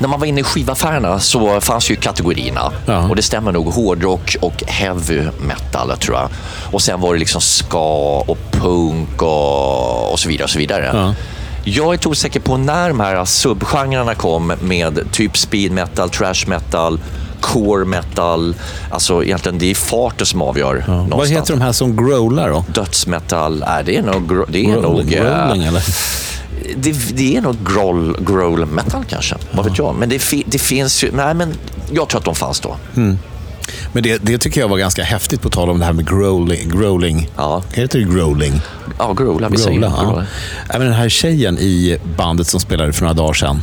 När 0.00 0.08
man 0.08 0.20
var 0.20 0.26
inne 0.26 0.40
i 0.40 0.44
skivaffärerna 0.44 1.20
så 1.20 1.60
fanns 1.60 1.90
ju 1.90 1.96
kategorierna. 1.96 2.72
Ja. 2.86 3.08
Och 3.08 3.16
det 3.16 3.22
stämmer 3.22 3.52
nog. 3.52 3.66
Hårdrock 3.66 4.36
och 4.40 4.62
heavy 4.66 5.22
metal 5.40 5.92
tror 5.98 6.16
jag. 6.16 6.28
Och 6.72 6.82
sen 6.82 7.00
var 7.00 7.12
det 7.14 7.18
liksom 7.20 7.40
ska 7.40 8.18
och 8.26 8.38
punk 8.50 9.22
och, 9.22 10.12
och 10.12 10.18
så 10.20 10.28
vidare. 10.28 10.44
Och 10.44 10.50
så 10.50 10.58
vidare. 10.58 10.90
Ja. 10.94 11.14
Jag 11.64 11.86
är 11.88 11.92
inte 11.92 12.08
osäker 12.08 12.40
på 12.40 12.56
när 12.56 12.88
de 12.88 13.00
här 13.00 13.24
subgenrerna 13.24 14.14
kom 14.14 14.52
med 14.60 14.98
typ 15.12 15.36
speed 15.38 15.72
metal, 15.72 16.10
trash 16.10 16.44
metal, 16.46 17.00
core 17.40 17.84
metal. 17.84 18.54
Alltså 18.90 19.24
egentligen 19.24 19.58
det 19.58 19.70
är 19.70 19.74
farten 19.74 20.26
som 20.26 20.42
avgör 20.42 20.84
Vad 20.88 20.96
någonstans. 20.96 21.30
heter 21.30 21.52
de 21.54 21.60
här 21.60 21.72
som 21.72 21.96
growlar 21.96 22.50
då? 22.50 22.64
Dödsmetal, 22.74 23.62
är 23.62 23.82
det 23.82 23.96
är 23.96 24.02
nog... 24.02 24.28
gro- 24.32 24.46
Det 24.48 24.64
är 24.66 24.68
nog 24.68 24.84
Rolling, 24.84 25.12
eh, 25.14 25.46
rolling 25.48 25.62
eller? 25.64 25.82
det, 26.76 27.16
det 27.16 27.36
är 27.36 27.40
nog 27.40 27.56
growl, 27.74 28.16
growl 28.20 28.66
metal 28.66 29.04
kanske. 29.08 29.34
Vad 29.52 29.64
vet 29.64 29.78
jag. 29.78 29.94
Men 29.94 30.08
det, 30.08 30.22
det 30.46 30.58
finns 30.58 31.04
ju... 31.04 31.10
Nej, 31.12 31.34
men 31.34 31.54
jag 31.92 32.08
tror 32.08 32.18
att 32.18 32.24
de 32.24 32.34
fanns 32.34 32.60
då. 32.60 32.76
Men 33.92 34.02
det, 34.02 34.18
det 34.22 34.38
tycker 34.38 34.60
jag 34.60 34.68
var 34.68 34.78
ganska 34.78 35.02
häftigt 35.02 35.42
på 35.42 35.50
tal 35.50 35.70
om 35.70 35.78
det 35.78 35.84
här 35.84 35.92
med 35.92 36.08
growling. 36.08 36.68
growling. 36.68 37.28
Ja. 37.36 37.62
Heter 37.72 37.98
det 37.98 38.04
growling? 38.04 38.52
Ja, 38.98 39.12
growla. 39.12 39.48
Vi 39.48 39.56
säger 39.58 39.80
Growla, 39.80 39.94
ja. 39.96 40.02
growla. 40.04 40.26
Även 40.68 40.86
den 40.86 40.96
här 40.96 41.08
tjejen 41.08 41.58
i 41.58 41.98
bandet 42.16 42.46
som 42.46 42.60
spelade 42.60 42.92
för 42.92 43.02
några 43.02 43.14
dagar 43.14 43.32
sedan. 43.32 43.62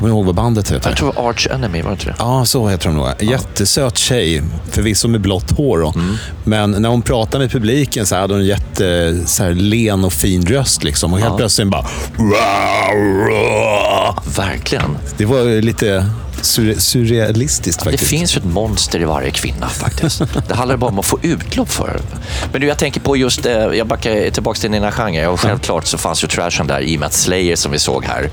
Kommer 0.00 0.12
du 0.12 0.16
ihåg 0.16 0.26
vad 0.26 0.34
bandet 0.34 0.70
heter? 0.72 0.90
Jag 0.90 0.98
tror 0.98 1.12
det 1.12 1.20
var 1.20 1.30
Arch 1.30 1.46
Enemy, 1.50 1.82
var 1.82 1.90
det 1.90 1.92
inte 1.92 2.04
det? 2.06 2.14
Ja, 2.18 2.44
så 2.44 2.68
heter 2.68 2.86
hon 2.86 2.96
nog. 2.96 3.08
Jättesöt 3.20 3.98
tjej, 3.98 4.42
förvisso 4.70 5.08
med 5.08 5.20
blått 5.20 5.50
hår. 5.50 5.78
Då. 5.78 5.92
Mm. 5.96 6.16
Men 6.44 6.70
när 6.70 6.88
hon 6.88 7.02
pratade 7.02 7.44
med 7.44 7.50
publiken 7.52 8.06
så 8.06 8.16
hade 8.16 8.34
hon 8.34 8.40
en 8.40 8.46
jätte 8.46 9.16
så 9.26 9.42
här, 9.44 9.52
len 9.54 10.04
och 10.04 10.12
fin 10.12 10.46
röst. 10.46 10.84
Liksom. 10.84 11.12
Och 11.12 11.20
helt 11.20 11.36
plötsligt 11.36 11.68
bara... 11.68 11.86
Verkligen. 14.36 14.96
Det 15.16 15.24
var 15.24 15.62
lite 15.62 16.06
surre- 16.42 16.78
surrealistiskt 16.78 17.84
Det 17.84 17.90
faktiskt. 17.90 18.10
finns 18.10 18.36
ju 18.36 18.38
ett 18.38 18.44
monster 18.44 19.00
i 19.00 19.04
varje 19.04 19.30
kvinna 19.30 19.68
faktiskt. 19.68 20.22
Det 20.48 20.54
handlar 20.54 20.76
bara 20.76 20.90
om 20.90 20.98
att 20.98 21.06
få 21.06 21.18
utlopp 21.22 21.68
för 21.70 21.86
det. 21.88 22.18
Men 22.52 22.60
du, 22.60 22.66
jag 22.66 22.78
tänker 22.78 23.00
på 23.00 23.16
just, 23.16 23.46
eh, 23.46 23.52
jag 23.52 23.86
backar 23.86 24.30
tillbaka 24.30 24.60
till 24.60 24.70
dina 24.72 24.92
genrer. 24.92 25.28
Och 25.28 25.40
självklart 25.40 25.86
så 25.86 25.98
fanns 25.98 26.24
ju 26.24 26.28
trashen 26.28 26.66
där 26.66 26.80
i 26.80 26.96
och 26.96 27.00
med 27.00 27.06
att 27.06 27.12
Slayer 27.12 27.56
som 27.56 27.72
vi 27.72 27.78
såg 27.78 28.04
här 28.04 28.30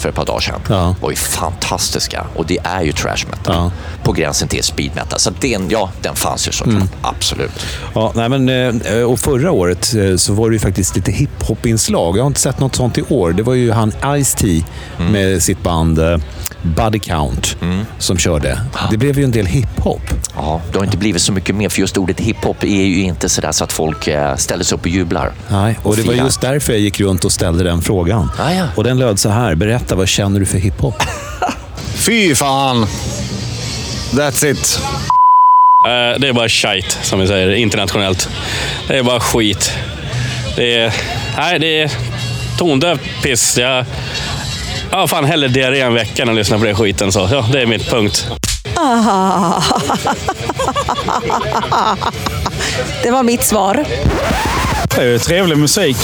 för 0.00 0.08
ett 0.08 0.14
par 0.14 0.24
dagar 0.26 0.40
sedan 0.40 0.60
Ja. 0.68 0.94
var 1.00 1.10
ju 1.10 1.16
fantastiska. 1.16 2.26
Och 2.36 2.46
det 2.46 2.58
är 2.64 2.82
ju 2.82 2.92
trash 2.92 3.24
metal. 3.30 3.54
Ja. 3.54 3.70
På 4.02 4.12
gränsen 4.12 4.48
till 4.48 4.62
speed 4.64 4.90
metal. 4.94 5.18
Så 5.20 5.30
den, 5.40 5.70
ja, 5.70 5.90
den 6.02 6.16
fanns 6.16 6.48
ju 6.48 6.52
såklart. 6.52 6.74
Mm. 6.76 6.88
Absolut. 7.02 7.66
Ja, 7.94 8.12
nej, 8.14 8.28
men, 8.28 8.48
eh, 8.82 9.02
och 9.02 9.20
förra 9.20 9.50
året 9.52 9.94
eh, 9.94 10.16
så 10.16 10.32
var 10.32 10.50
det 10.50 10.54
ju 10.54 10.60
faktiskt 10.60 10.96
lite 10.96 11.12
hiphop-inslag. 11.12 12.16
Jag 12.18 12.22
har 12.22 12.26
inte 12.26 12.40
sett 12.40 12.60
något 12.60 12.74
sånt 12.76 12.98
i 12.98 13.02
år. 13.08 13.32
Det 13.32 13.42
var 13.42 13.54
ju 13.54 13.72
han 13.72 13.92
Ice-T 13.92 14.64
Mm. 14.98 15.12
med 15.12 15.42
sitt 15.42 15.62
band 15.62 15.98
eh, 15.98 16.16
Body 16.62 16.98
Count 16.98 17.56
som 17.98 18.18
körde. 18.18 18.60
Det 18.90 18.96
blev 18.96 19.18
ju 19.18 19.24
en 19.24 19.30
del 19.30 19.46
hiphop. 19.46 20.00
Ja, 20.36 20.60
det 20.72 20.78
har 20.78 20.84
inte 20.84 20.96
blivit 20.96 21.22
så 21.22 21.32
mycket 21.32 21.54
mer, 21.54 21.68
för 21.68 21.80
just 21.80 21.96
ordet 21.96 22.20
hiphop 22.20 22.62
är 22.62 22.66
ju 22.84 23.02
inte 23.02 23.28
sådär 23.28 23.52
så 23.52 23.64
att 23.64 23.72
folk 23.72 24.08
ställer 24.36 24.64
sig 24.64 24.74
upp 24.76 24.80
och 24.82 24.88
jublar. 24.88 25.32
Nej, 25.48 25.78
och 25.82 25.96
det 25.96 26.02
var 26.02 26.12
firar. 26.12 26.24
just 26.24 26.40
därför 26.40 26.72
jag 26.72 26.80
gick 26.80 27.00
runt 27.00 27.24
och 27.24 27.32
ställde 27.32 27.64
den 27.64 27.82
frågan. 27.82 28.30
Ah, 28.38 28.52
ja. 28.52 28.64
Och 28.76 28.84
den 28.84 28.98
löd 28.98 29.18
så 29.18 29.28
här. 29.28 29.54
Berätta, 29.54 29.89
vad 29.94 30.08
känner 30.08 30.40
du 30.40 30.46
för 30.46 30.58
hiphop? 30.58 31.02
Fy 31.94 32.34
fan! 32.34 32.86
That's 34.12 34.46
it. 34.46 34.80
Eh, 35.86 36.20
Det 36.20 36.28
är 36.28 36.32
bara 36.32 36.48
shit, 36.48 36.98
som 37.02 37.20
vi 37.20 37.26
säger 37.26 37.50
internationellt. 37.52 38.28
Det 38.88 38.98
är 38.98 39.02
bara 39.02 39.20
skit. 39.20 39.72
Det 40.56 40.76
är, 40.78 40.94
nej, 41.36 41.58
det 41.58 41.82
är 41.82 41.90
tondövt 42.58 43.00
piss. 43.22 43.58
Jag 43.58 43.84
jag 44.90 44.98
har 44.98 45.06
fan 45.06 45.24
hellre 45.24 45.48
diarré 45.48 45.80
en 45.80 45.94
vecka 45.94 46.22
än 46.22 46.28
att 46.28 46.34
lyssna 46.34 46.58
på 46.58 46.64
den 46.64 46.76
skiten. 46.76 47.12
Så 47.12 47.28
ja, 47.32 47.46
det 47.52 47.62
är 47.62 47.66
mitt 47.66 47.90
punkt. 47.90 48.26
Det 53.02 53.10
var 53.10 53.22
mitt 53.22 53.44
svar. 53.44 53.84
Det 54.96 55.00
är 55.02 55.06
ju 55.06 55.18
trevlig 55.18 55.58
musik. 55.58 55.96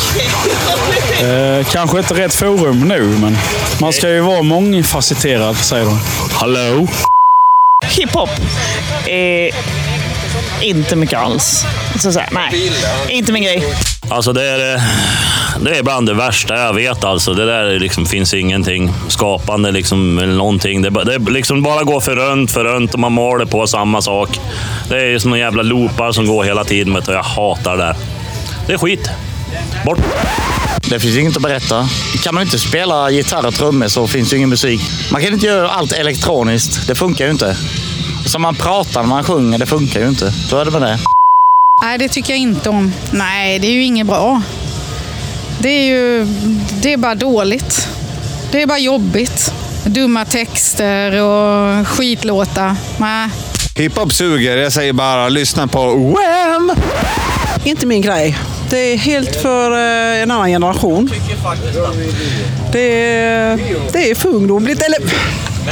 Eh, 1.23 1.67
kanske 1.67 1.99
inte 1.99 2.15
rätt 2.15 2.35
forum 2.35 2.81
nu, 2.89 3.03
men 3.03 3.37
man 3.81 3.93
ska 3.93 4.09
ju 4.09 4.21
vara 4.21 4.43
mångfacetterad, 4.43 5.57
säger 5.57 5.85
de. 5.85 6.01
Hallå? 6.33 6.87
Hiphop 7.87 8.31
är 9.07 9.51
inte 10.63 10.97
mycket 10.97 11.19
alls. 11.19 11.65
Så 11.99 12.09
att 12.09 12.15
säga, 12.15 12.29
nej, 12.33 12.73
inte 13.09 13.33
min 13.33 13.43
grej. 13.43 13.75
Alltså 14.09 14.33
det 14.33 14.45
är, 14.45 14.75
eh, 14.75 14.83
det 15.61 15.79
är 15.79 15.83
bland 15.83 16.07
det 16.09 16.15
värsta 16.15 16.57
jag 16.59 16.75
vet. 16.75 17.05
Alltså. 17.05 17.35
Det 17.35 17.47
där 17.47 17.79
liksom 17.79 18.07
finns 18.07 18.35
ingenting 18.35 18.93
skapande 19.09 19.71
liksom, 19.73 20.19
eller 20.19 20.35
någonting. 20.35 20.83
Det, 20.83 20.89
är 20.89 20.91
bara- 20.91 21.05
det 21.05 21.31
liksom 21.33 21.63
bara 21.63 21.83
går 21.85 22.01
för 22.01 22.17
runt, 22.17 22.53
för 22.53 22.65
runt 22.65 22.95
och 22.95 23.01
man 23.01 23.13
maler 23.13 23.45
på 23.45 23.67
samma 23.67 24.03
sak. 24.03 24.41
Det 24.89 24.97
är 25.03 25.19
som 25.19 25.31
några 25.31 25.41
jävla 25.45 25.63
loopar 25.63 26.13
som 26.13 26.27
går 26.27 26.45
hela 26.45 26.65
tiden 26.65 26.95
vet 26.95 27.05
du, 27.07 27.13
och 27.13 27.19
jag 27.19 27.23
hatar 27.23 27.77
det 27.77 27.85
där. 27.85 27.97
Det 28.67 28.73
är 28.73 28.79
skit. 28.79 29.11
Bort! 29.85 29.99
Det 30.91 31.01
finns 31.01 31.17
inget 31.17 31.37
att 31.37 31.43
berätta. 31.43 31.89
Kan 32.23 32.35
man 32.35 32.43
inte 32.43 32.59
spela 32.59 33.11
gitarr 33.11 33.47
och 33.47 33.55
trummor 33.55 33.89
så 33.89 34.07
finns 34.07 34.31
det 34.31 34.37
ingen 34.37 34.49
musik. 34.49 34.81
Man 35.11 35.23
kan 35.23 35.33
inte 35.33 35.47
göra 35.47 35.71
allt 35.71 35.93
elektroniskt. 35.93 36.87
Det 36.87 36.95
funkar 36.95 37.25
ju 37.25 37.31
inte. 37.31 37.57
Som 38.27 38.43
man 38.43 38.55
pratar 38.55 39.03
när 39.03 39.09
man 39.09 39.25
sjunger, 39.25 39.59
det 39.59 39.67
funkar 39.67 40.01
ju 40.01 40.09
inte. 40.09 40.33
Så 40.33 40.59
är 40.59 40.65
det 40.65 40.71
med 40.71 40.83
det. 40.83 40.99
Nej, 41.83 41.99
det 41.99 42.09
tycker 42.09 42.33
jag 42.33 42.41
inte 42.41 42.69
om. 42.69 42.93
Nej, 43.11 43.59
det 43.59 43.67
är 43.67 43.73
ju 43.73 43.83
inget 43.85 44.07
bra. 44.07 44.43
Det 45.59 45.69
är 45.69 45.85
ju 45.85 46.25
det 46.83 46.93
är 46.93 46.97
bara 46.97 47.15
dåligt. 47.15 47.89
Det 48.51 48.63
är 48.63 48.67
bara 48.67 48.79
jobbigt. 48.79 49.53
Dumma 49.85 50.25
texter 50.25 51.23
och 51.23 51.89
skitlåtar. 51.89 52.77
Nej. 52.99 53.29
Hiphop 53.77 54.13
suger. 54.13 54.57
Jag 54.57 54.73
säger 54.73 54.93
bara 54.93 55.29
lyssna 55.29 55.67
på 55.67 55.95
Wham! 55.95 56.73
Inte 57.65 57.87
min 57.87 58.03
grej. 58.03 58.39
Det 58.71 58.79
är 58.79 58.97
helt 58.97 59.37
för 59.37 59.73
eh, 59.73 60.23
en 60.23 60.31
annan 60.31 60.49
generation. 60.49 61.11
Det 62.73 63.13
är, 63.13 63.59
det 63.93 64.11
är 64.11 64.15
för 64.15 64.29
ungdomligt. 64.29 64.83
Eller 64.83 64.99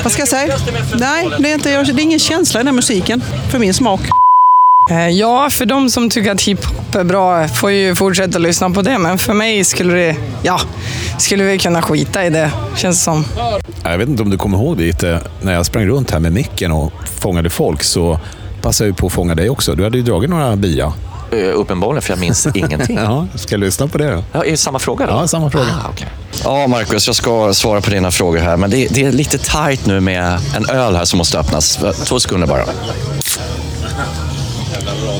vad 0.03 0.13
ska 0.13 0.23
jag 0.23 0.29
säga? 0.29 0.57
Nej, 0.99 1.29
det 1.39 1.51
är, 1.51 1.55
inte, 1.55 1.83
det 1.83 2.01
är 2.01 2.05
ingen 2.05 2.19
känsla 2.19 2.61
i 2.61 2.65
den 2.65 2.75
musiken 2.75 3.23
för 3.51 3.59
min 3.59 3.75
smak. 3.75 4.01
Eh, 4.91 5.09
Ja, 5.09 5.51
för 5.51 5.67
de 5.67 5.91
som 5.91 6.11
tycker 6.11 6.33
att 6.33 6.43
hiphop 6.43 6.95
är 6.95 7.05
bra 7.05 7.49
får 7.49 7.71
ju 7.71 7.95
fortsätta 7.95 8.39
lyssna 8.39 8.71
på 8.71 8.83
det. 8.83 8.99
Men 8.99 9.19
för 9.19 9.35
mig 9.35 9.65
skulle 9.65 9.95
det, 9.95 10.17
ja, 10.43 10.61
skulle 11.19 11.45
vi 11.45 11.59
kunna 11.59 11.83
skita 11.83 12.27
i 12.27 12.31
det, 12.31 12.51
känns 12.77 12.99
det 12.99 13.05
som. 13.05 13.25
Jag 13.85 13.99
vet 13.99 14.09
inte 14.09 14.23
om 14.23 14.31
du 14.31 14.39
kommer 14.39 14.59
ihåg 14.59 14.77
det, 14.79 14.85
lite, 14.85 15.21
när 15.43 15.53
jag 15.53 15.67
sprang 15.67 15.87
runt 15.87 16.11
här 16.11 16.21
med 16.21 16.33
micken 16.33 16.73
och 16.73 16.93
fångade 17.19 17.51
folk 17.51 17.83
så 17.83 18.21
passade 18.63 18.91
jag 18.91 18.97
på 18.97 19.07
att 19.07 19.13
fånga 19.13 19.35
dig 19.35 19.51
också. 19.51 19.75
Du 19.75 19.85
hade 19.85 19.97
ju 19.97 20.03
dragit 20.03 20.31
några 20.31 20.57
bira. 20.57 20.93
Uh, 21.35 21.61
uppenbarligen, 21.61 22.03
för 22.03 22.13
jag 22.13 22.19
minns 22.21 22.47
ingenting. 22.55 22.97
ja, 22.97 23.27
ska 23.35 23.55
jag 23.55 23.61
lyssna 23.61 23.89
på 23.89 23.99
det 23.99 24.11
då? 24.11 24.25
Ja, 24.33 24.45
är 24.45 24.51
det 24.51 24.57
samma 24.57 24.79
fråga 24.79 25.07
då? 25.07 25.13
Ja, 25.13 25.29
samma 25.29 25.51
fråga. 25.51 25.67
Ah, 25.85 25.91
okay. 25.91 26.09
Ja, 26.45 26.67
Marcus, 26.67 27.07
jag 27.07 27.17
ska 27.17 27.55
svara 27.55 27.81
på 27.81 27.91
dina 27.91 28.11
frågor 28.11 28.39
här, 28.39 28.57
men 28.57 28.71
det, 28.71 28.89
det 28.91 29.05
är 29.05 29.13
lite 29.13 29.39
tajt 29.39 29.87
nu 29.87 30.01
med 30.01 30.39
en 30.57 30.71
öl 30.71 30.97
här 30.97 31.05
som 31.05 31.19
måste 31.19 31.39
öppnas. 31.39 31.79
Två 32.05 32.21
sekunder 32.21 32.47
bara. 32.47 32.65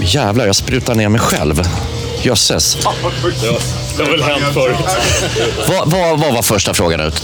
Jävlar, 0.03 0.47
jag 0.47 0.57
sprutar 0.57 0.95
ner 0.95 1.09
mig 1.09 1.21
själv. 1.21 1.63
Jösses. 2.23 2.79
Det 3.97 4.03
har 4.03 4.11
väl 4.11 4.23
hänt 4.23 4.55
förut. 4.55 4.77
Vad, 5.69 5.91
vad, 5.91 6.21
vad 6.21 6.35
var 6.35 6.43
första 6.43 6.75
frågan 6.75 7.01
ut? 7.01 7.23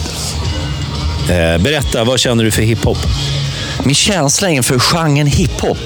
Eh, 1.29 1.57
berätta, 1.57 2.03
vad 2.03 2.19
känner 2.19 2.43
du 2.43 2.51
för 2.51 2.61
hiphop? 2.61 2.97
Min 3.83 3.95
känsla 3.95 4.49
inför 4.49 4.79
genren 4.79 5.27
hiphop 5.27 5.77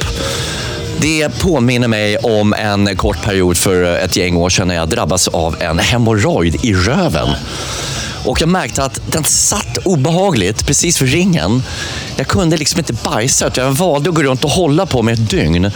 det 1.01 1.39
påminner 1.39 1.87
mig 1.87 2.17
om 2.17 2.53
en 2.53 2.95
kort 2.95 3.23
period 3.23 3.57
för 3.57 3.83
eh, 3.83 4.03
ett 4.03 4.15
gäng 4.15 4.35
år 4.35 4.49
sedan 4.49 4.67
när 4.67 4.75
jag 4.75 4.89
drabbades 4.89 5.27
av 5.27 5.55
en 5.61 5.79
hemorrojd 5.79 6.65
i 6.65 6.73
röven. 6.73 7.29
Och 8.25 8.41
jag 8.41 8.49
märkte 8.49 8.83
att 8.83 8.99
den 9.11 9.23
satt 9.23 9.77
obehagligt 9.83 10.67
precis 10.67 11.01
vid 11.01 11.09
ringen. 11.09 11.63
Jag 12.15 12.27
kunde 12.27 12.57
liksom 12.57 12.79
inte 12.79 12.93
bajsa, 12.93 13.47
utan 13.47 13.63
jag 13.63 13.71
valde 13.71 14.09
att 14.09 14.15
gå 14.15 14.23
runt 14.23 14.43
och 14.43 14.49
hålla 14.49 14.85
på 14.85 15.01
mig 15.01 15.13
ett 15.13 15.29
dygn. 15.29 15.71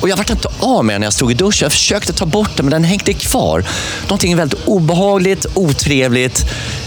Och 0.00 0.08
jag 0.08 0.16
vart 0.16 0.30
inte 0.30 0.48
av 0.60 0.84
med 0.84 0.94
den 0.94 1.00
när 1.00 1.06
jag 1.06 1.12
stod 1.12 1.30
i 1.30 1.34
duschen. 1.34 1.64
Jag 1.64 1.72
försökte 1.72 2.12
ta 2.12 2.26
bort 2.26 2.56
den, 2.56 2.66
men 2.66 2.70
den 2.70 2.84
hängde 2.84 3.12
kvar. 3.12 3.64
Någonting 4.02 4.36
väldigt 4.36 4.60
obehagligt, 4.64 5.46
otrevligt 5.54 6.46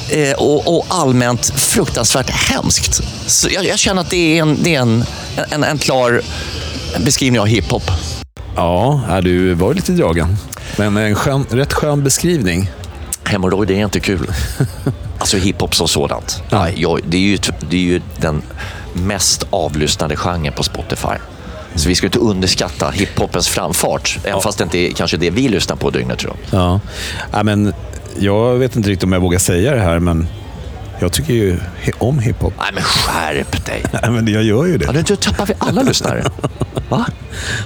eh, 0.10 0.32
och, 0.32 0.78
och 0.78 0.86
allmänt 0.90 1.54
fruktansvärt 1.56 2.30
hemskt. 2.30 3.02
Så 3.26 3.50
jag, 3.52 3.66
jag 3.66 3.80
känner 3.80 4.02
att 4.02 4.10
det 4.10 4.38
är 4.38 4.42
en, 4.42 4.58
det 4.64 4.76
är 4.76 4.82
en, 4.82 5.06
en, 5.50 5.64
en 5.64 5.78
klar 5.78 6.22
beskrivning 7.00 7.42
av 7.42 7.48
hiphop. 7.48 7.84
Ja, 8.56 9.02
ja, 9.10 9.22
du 9.22 9.54
var 9.54 9.74
lite 9.74 9.92
dragen. 9.92 10.38
Men 10.78 10.98
en 10.98 11.16
skön, 11.16 11.46
rätt 11.50 11.74
skön 11.74 12.04
beskrivning. 12.04 12.72
Hemorrojder 13.24 13.76
är 13.76 13.84
inte 13.84 14.00
kul. 14.00 14.32
Alltså 15.20 15.38
hiphop 15.38 15.76
som 15.76 15.88
sådant. 15.88 16.44
Ja. 16.50 16.70
jag, 16.70 17.00
det, 17.08 17.18
är 17.18 17.22
ju, 17.22 17.38
det 17.70 17.76
är 17.76 17.82
ju 17.82 18.02
den 18.18 18.42
mest 18.94 19.48
avlyssnade 19.50 20.16
genren 20.16 20.54
på 20.54 20.64
Spotify. 20.64 21.16
Så 21.76 21.90
vi 21.90 21.96
ska 21.96 22.06
inte 22.06 22.20
underskatta 22.20 22.90
hiphopens 22.90 23.48
framfart, 23.48 24.20
även 24.24 24.42
fast 24.42 24.58
det 24.58 24.64
inte 24.64 24.78
är 24.78 24.92
kanske 24.92 25.18
det 25.18 25.30
vi 25.30 25.48
lyssnar 25.48 25.76
på 25.76 25.90
dygnet 25.90 26.24
runt. 26.24 26.40
Ja. 26.52 26.80
ja, 27.32 27.44
men 27.44 27.74
jag 28.20 28.56
vet 28.56 28.76
inte 28.76 28.90
riktigt 28.90 29.04
om 29.04 29.14
jag 29.14 29.20
vågar 29.20 29.40
säga 29.40 29.76
det 29.76 29.82
här, 29.82 30.00
men 30.00 30.28
jag 31.00 31.12
tycker 31.12 31.34
ju 31.34 31.60
om 31.98 32.20
hiphop. 32.20 32.54
Nej, 32.58 32.72
men 32.74 32.84
skärp 32.84 33.66
dig! 33.66 33.84
Nej, 34.02 34.12
men 34.12 34.28
jag 34.28 34.44
gör 34.44 34.66
ju 34.66 34.78
det. 34.78 34.86
Ja, 34.86 34.92
nu 34.92 35.04
tappar 35.04 35.46
vi 35.46 35.54
alla 35.58 35.82
lyssnare. 35.82 36.24
Va? 36.90 37.06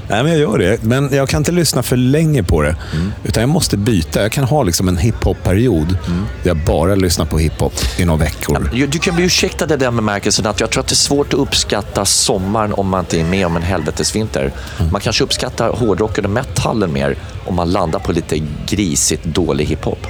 Nej, 0.08 0.24
men 0.24 0.32
jag 0.32 0.40
gör 0.42 0.58
det. 0.58 0.84
Men 0.84 1.10
jag 1.14 1.30
kan 1.30 1.38
inte 1.38 1.52
lyssna 1.52 1.84
för 1.84 1.98
länge 1.98 2.44
på 2.44 2.62
det. 2.62 2.76
Mm. 2.94 3.14
Utan 3.24 3.42
jag 3.42 3.50
måste 3.50 3.78
byta. 3.78 4.22
Jag 4.22 4.32
kan 4.32 4.44
ha 4.44 4.64
liksom 4.64 4.88
en 4.88 4.98
hiphop-period 4.98 5.98
mm. 6.08 6.26
där 6.44 6.50
jag 6.50 6.58
bara 6.58 6.96
lyssnar 6.96 7.26
på 7.26 7.38
hiphop 7.38 7.74
i 7.98 8.06
några 8.06 8.24
veckor. 8.24 8.70
Ja, 8.74 8.88
du 8.88 9.00
kan 9.00 9.16
bli 9.16 9.26
ursäktad 9.26 9.74
i 9.74 9.78
den 9.78 9.96
bemärkelsen 9.96 10.46
att 10.46 10.60
jag 10.60 10.70
tror 10.70 10.82
att 10.82 10.88
det 10.88 10.94
är 10.94 10.96
svårt 10.96 11.34
att 11.34 11.40
uppskatta 11.40 12.06
sommaren 12.06 12.74
om 12.74 12.88
man 12.88 13.00
inte 13.00 13.20
är 13.20 13.26
med 13.26 13.46
om 13.46 13.56
en 13.56 13.64
helvetesvinter. 13.64 14.52
Mm. 14.80 14.92
Man 14.92 15.02
kanske 15.02 15.24
uppskattar 15.24 15.70
hårdrocken 15.70 16.26
och 16.26 16.32
metallen 16.32 16.94
mer 16.94 17.16
om 17.46 17.56
man 17.56 17.72
landar 17.72 18.00
på 18.00 18.12
lite 18.12 18.42
grisigt 18.68 19.24
dålig 19.24 19.66
hiphop. 19.66 20.08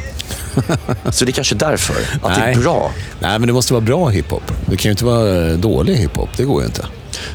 Så 1.11 1.25
det 1.25 1.31
är 1.31 1.33
kanske 1.33 1.55
därför, 1.55 1.95
att 2.21 2.37
Nej. 2.37 2.53
det 2.55 2.59
är 2.59 2.63
bra. 2.63 2.91
Nej, 3.19 3.39
men 3.39 3.47
det 3.47 3.53
måste 3.53 3.73
vara 3.73 3.81
bra 3.81 4.09
hiphop. 4.09 4.43
Det 4.65 4.77
kan 4.77 4.89
ju 4.89 4.91
inte 4.91 5.05
vara 5.05 5.53
dålig 5.55 5.95
hiphop. 5.95 6.29
Det 6.37 6.43
går 6.43 6.61
ju 6.61 6.65
inte. 6.67 6.85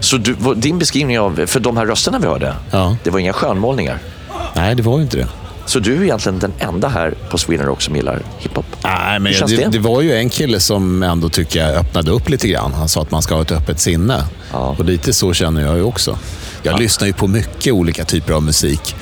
Så 0.00 0.16
du, 0.16 0.36
din 0.56 0.78
beskrivning 0.78 1.18
av, 1.20 1.46
för 1.46 1.60
de 1.60 1.76
här 1.76 1.86
rösterna 1.86 2.18
vi 2.18 2.26
hörde, 2.26 2.54
ja. 2.70 2.96
det 3.04 3.10
var 3.10 3.18
inga 3.18 3.32
skönmålningar? 3.32 3.98
Nej, 4.56 4.74
det 4.74 4.82
var 4.82 4.96
ju 4.96 5.02
inte 5.02 5.16
det. 5.16 5.28
Så 5.66 5.78
du 5.78 5.96
är 5.96 6.02
egentligen 6.02 6.38
den 6.38 6.52
enda 6.58 6.88
här 6.88 7.14
på 7.30 7.38
Sweden 7.38 7.66
Rock 7.66 7.82
som 7.82 7.96
gillar 7.96 8.22
hiphop? 8.38 8.66
Nej, 8.84 9.18
men 9.20 9.32
det, 9.32 9.56
det? 9.56 9.68
det 9.68 9.78
var 9.78 10.00
ju 10.02 10.14
en 10.16 10.30
kille 10.30 10.60
som 10.60 11.02
ändå 11.02 11.28
tycker 11.28 11.60
jag 11.60 11.76
öppnade 11.76 12.10
upp 12.10 12.28
lite 12.28 12.48
grann. 12.48 12.72
Han 12.74 12.88
sa 12.88 13.02
att 13.02 13.10
man 13.10 13.22
ska 13.22 13.34
ha 13.34 13.42
ett 13.42 13.52
öppet 13.52 13.80
sinne. 13.80 14.24
Ja. 14.52 14.76
Och 14.78 14.84
lite 14.84 15.12
så 15.12 15.32
känner 15.32 15.62
jag 15.62 15.76
ju 15.76 15.82
också. 15.82 16.18
Jag 16.62 16.74
Ja. 16.74 16.78
lyssnar 16.78 17.06
ju 17.06 17.12
på 17.12 17.26
mycket 17.26 17.72
olika 17.72 18.04
typer 18.04 18.32
av 18.32 18.42
musik. 18.42 18.96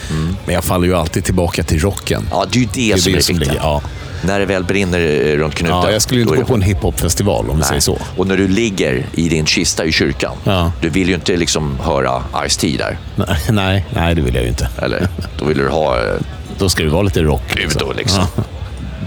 Men 0.47 0.55
jag 0.55 0.65
faller 0.65 0.87
ju 0.87 0.95
alltid 0.95 1.25
tillbaka 1.25 1.63
till 1.63 1.81
rocken. 1.81 2.29
Ja, 2.31 2.45
det 2.51 2.59
är 2.59 2.61
ju 2.61 2.93
det, 2.95 3.01
som 3.01 3.11
är 3.13 3.17
det 3.17 3.19
viktiga. 3.19 3.39
ligger- 3.39 3.55
Ja. 3.57 3.83
När 4.27 4.39
det 4.41 4.47
väl 4.47 4.65
brinner 4.65 5.01
eh, 5.01 5.37
runt 5.39 5.55
knuten. 5.55 5.77
Ja, 5.79 5.91
jag 5.91 6.03
skulle 6.03 6.21
ju 6.21 6.27
inte 6.27 6.37
gå 6.39 6.45
på 6.45 6.55
en 6.55 6.63
hiphopfestival 6.63 7.51
om 7.51 7.57
vi 7.59 7.65
säger 7.65 7.81
så. 7.81 7.99
Och 8.17 8.27
när 8.27 8.37
du 8.37 8.49
ligger 8.49 9.07
i 9.15 9.29
din 9.29 9.47
kista 9.47 9.85
i 9.85 9.93
kyrkan, 9.93 10.33
Ja. 10.45 10.73
du 10.81 10.89
vill 10.89 11.09
ju 11.09 11.15
inte 11.15 11.37
liksom 11.37 11.79
höra 11.83 12.23
Ice-T 12.49 12.77
där. 12.79 12.99
Nej, 13.17 13.37
nej, 13.51 13.87
nej, 13.95 14.15
det 14.15 14.23
vill 14.23 14.35
jag 14.35 14.43
ju 14.45 14.49
inte. 14.49 14.69
Eller? 14.83 15.09
Då 15.39 15.45
vill 15.45 15.59
du 15.59 15.69
ha... 15.69 15.97
eh, 15.99 16.13
Då 16.59 16.69
ska 16.69 16.83
det 16.85 16.91
vara 16.91 17.03
lite 17.03 17.23
rock. 17.23 17.57
Udo 17.57 17.93
liksom. 17.97 18.25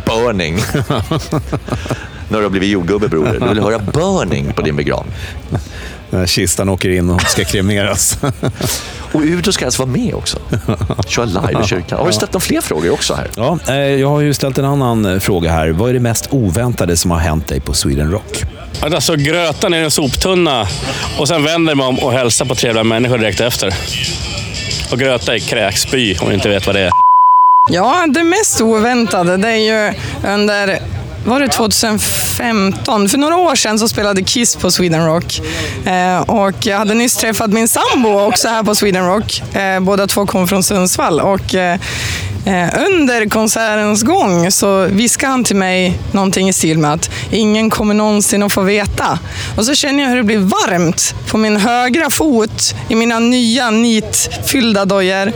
Burning. 0.05 0.55
när 2.29 2.37
du 2.37 2.43
har 2.43 2.49
blivit 2.49 2.69
jordgubbe, 2.69 3.07
broder. 3.07 3.39
Du 3.39 3.47
vill 3.49 3.59
höra 3.59 3.79
Burning 3.79 4.53
på 4.53 4.61
din 4.61 4.75
begravning. 4.75 5.13
När 6.09 6.25
kistan 6.25 6.69
åker 6.69 6.89
in 6.89 7.09
och 7.09 7.21
ska 7.21 7.43
kremeras. 7.45 8.17
Och 9.17 9.23
Udo 9.23 9.51
ska 9.51 9.65
alltså 9.65 9.85
vara 9.85 9.91
med 9.97 10.13
också. 10.13 10.39
Köra 11.07 11.25
live 11.25 11.63
i 11.63 11.67
kyrkan. 11.67 11.99
Har 11.99 12.07
du 12.07 12.13
ställt 12.13 12.33
några 12.33 12.45
fler 12.45 12.61
frågor 12.61 12.89
också 12.89 13.13
här? 13.13 13.27
Ja, 13.35 13.59
eh, 13.67 13.75
jag 13.75 14.09
har 14.09 14.21
ju 14.21 14.33
ställt 14.33 14.57
en 14.57 14.65
annan 14.65 15.05
eh, 15.05 15.19
fråga 15.19 15.51
här. 15.51 15.69
Vad 15.69 15.89
är 15.89 15.93
det 15.93 15.99
mest 15.99 16.27
oväntade 16.29 16.97
som 16.97 17.11
har 17.11 17.17
hänt 17.17 17.47
dig 17.47 17.59
på 17.59 17.73
Sweden 17.73 18.11
Rock? 18.11 18.43
Att 18.81 18.93
Alltså 18.93 19.15
gröta 19.15 19.69
ner 19.69 19.81
i 19.81 19.83
en 19.83 19.91
soptunna 19.91 20.67
och 21.19 21.27
sen 21.27 21.43
vänder 21.43 21.75
mig 21.75 21.85
om 21.85 21.99
och 21.99 22.11
hälsar 22.11 22.45
på 22.45 22.55
trevliga 22.55 22.83
människor 22.83 23.17
direkt 23.17 23.39
efter. 23.39 23.73
Och 24.91 24.99
gröta 24.99 25.35
är 25.35 25.39
kräkspy, 25.39 26.17
om 26.17 26.27
ni 26.27 26.33
inte 26.33 26.49
vet 26.49 26.65
vad 26.65 26.75
det 26.75 26.81
är. 26.81 26.91
Ja, 27.69 28.05
det 28.07 28.23
mest 28.23 28.61
oväntade 28.61 29.37
det 29.37 29.49
är 29.49 29.55
ju 29.55 29.93
under 30.27 30.79
var 31.27 31.39
det 31.39 31.47
2015? 31.47 33.09
För 33.09 33.17
några 33.17 33.35
år 33.35 33.55
sedan 33.55 33.79
så 33.79 33.87
spelade 33.87 34.23
Kiss 34.23 34.55
på 34.55 34.71
Sweden 34.71 35.05
Rock. 35.05 35.41
Eh, 35.85 36.19
och 36.19 36.65
jag 36.65 36.77
hade 36.77 36.93
nyss 36.93 37.15
träffat 37.15 37.49
min 37.49 37.67
sambo 37.67 38.19
också 38.19 38.47
här 38.47 38.63
på 38.63 38.75
Sweden 38.75 39.05
Rock. 39.07 39.55
Eh, 39.55 39.79
båda 39.79 40.07
två 40.07 40.25
kom 40.25 40.47
från 40.47 40.63
Sundsvall. 40.63 41.19
Och, 41.19 41.55
eh, 41.55 41.79
Eh, 42.47 42.69
under 42.87 43.29
konsertens 43.29 44.03
gång 44.03 44.51
så 44.51 44.85
viskade 44.85 45.31
han 45.31 45.43
till 45.43 45.55
mig 45.55 45.99
någonting 46.11 46.49
i 46.49 46.53
stil 46.53 46.77
med 46.77 46.93
att 46.93 47.09
ingen 47.31 47.69
kommer 47.69 47.93
någonsin 47.93 48.43
att 48.43 48.53
få 48.53 48.61
veta. 48.61 49.19
Och 49.57 49.65
så 49.65 49.75
känner 49.75 50.03
jag 50.03 50.09
hur 50.09 50.17
det 50.17 50.23
blir 50.23 50.37
varmt 50.37 51.15
på 51.27 51.37
min 51.37 51.57
högra 51.57 52.09
fot 52.09 52.75
i 52.89 52.95
mina 52.95 53.19
nya 53.19 53.69
nitfyllda 53.69 54.85
dojor. 54.85 55.27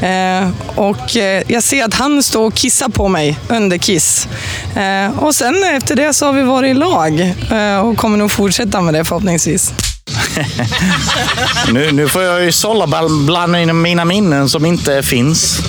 Eh, 0.00 0.48
och 0.74 1.16
eh, 1.16 1.42
jag 1.46 1.62
ser 1.62 1.84
att 1.84 1.94
han 1.94 2.22
står 2.22 2.46
och 2.46 2.54
kissar 2.54 2.88
på 2.88 3.08
mig 3.08 3.38
under 3.48 3.78
Kiss. 3.78 4.28
Eh, 4.76 5.18
och 5.18 5.34
sen 5.34 5.64
efter 5.64 5.96
det 5.96 6.14
så 6.14 6.26
har 6.26 6.32
vi 6.32 6.42
varit 6.42 6.70
i 6.70 6.74
lag 6.74 7.34
eh, 7.50 7.78
och 7.78 7.96
kommer 7.96 8.18
nog 8.18 8.30
fortsätta 8.32 8.80
med 8.80 8.94
det 8.94 9.04
förhoppningsvis. 9.04 9.72
Nu, 11.72 11.92
nu 11.92 12.08
får 12.08 12.22
jag 12.22 12.44
ju 12.44 12.52
sålla 12.52 12.86
bland, 12.86 13.26
bland 13.26 13.74
mina 13.74 14.04
minnen 14.04 14.48
som 14.48 14.66
inte 14.66 15.02
finns. 15.02 15.62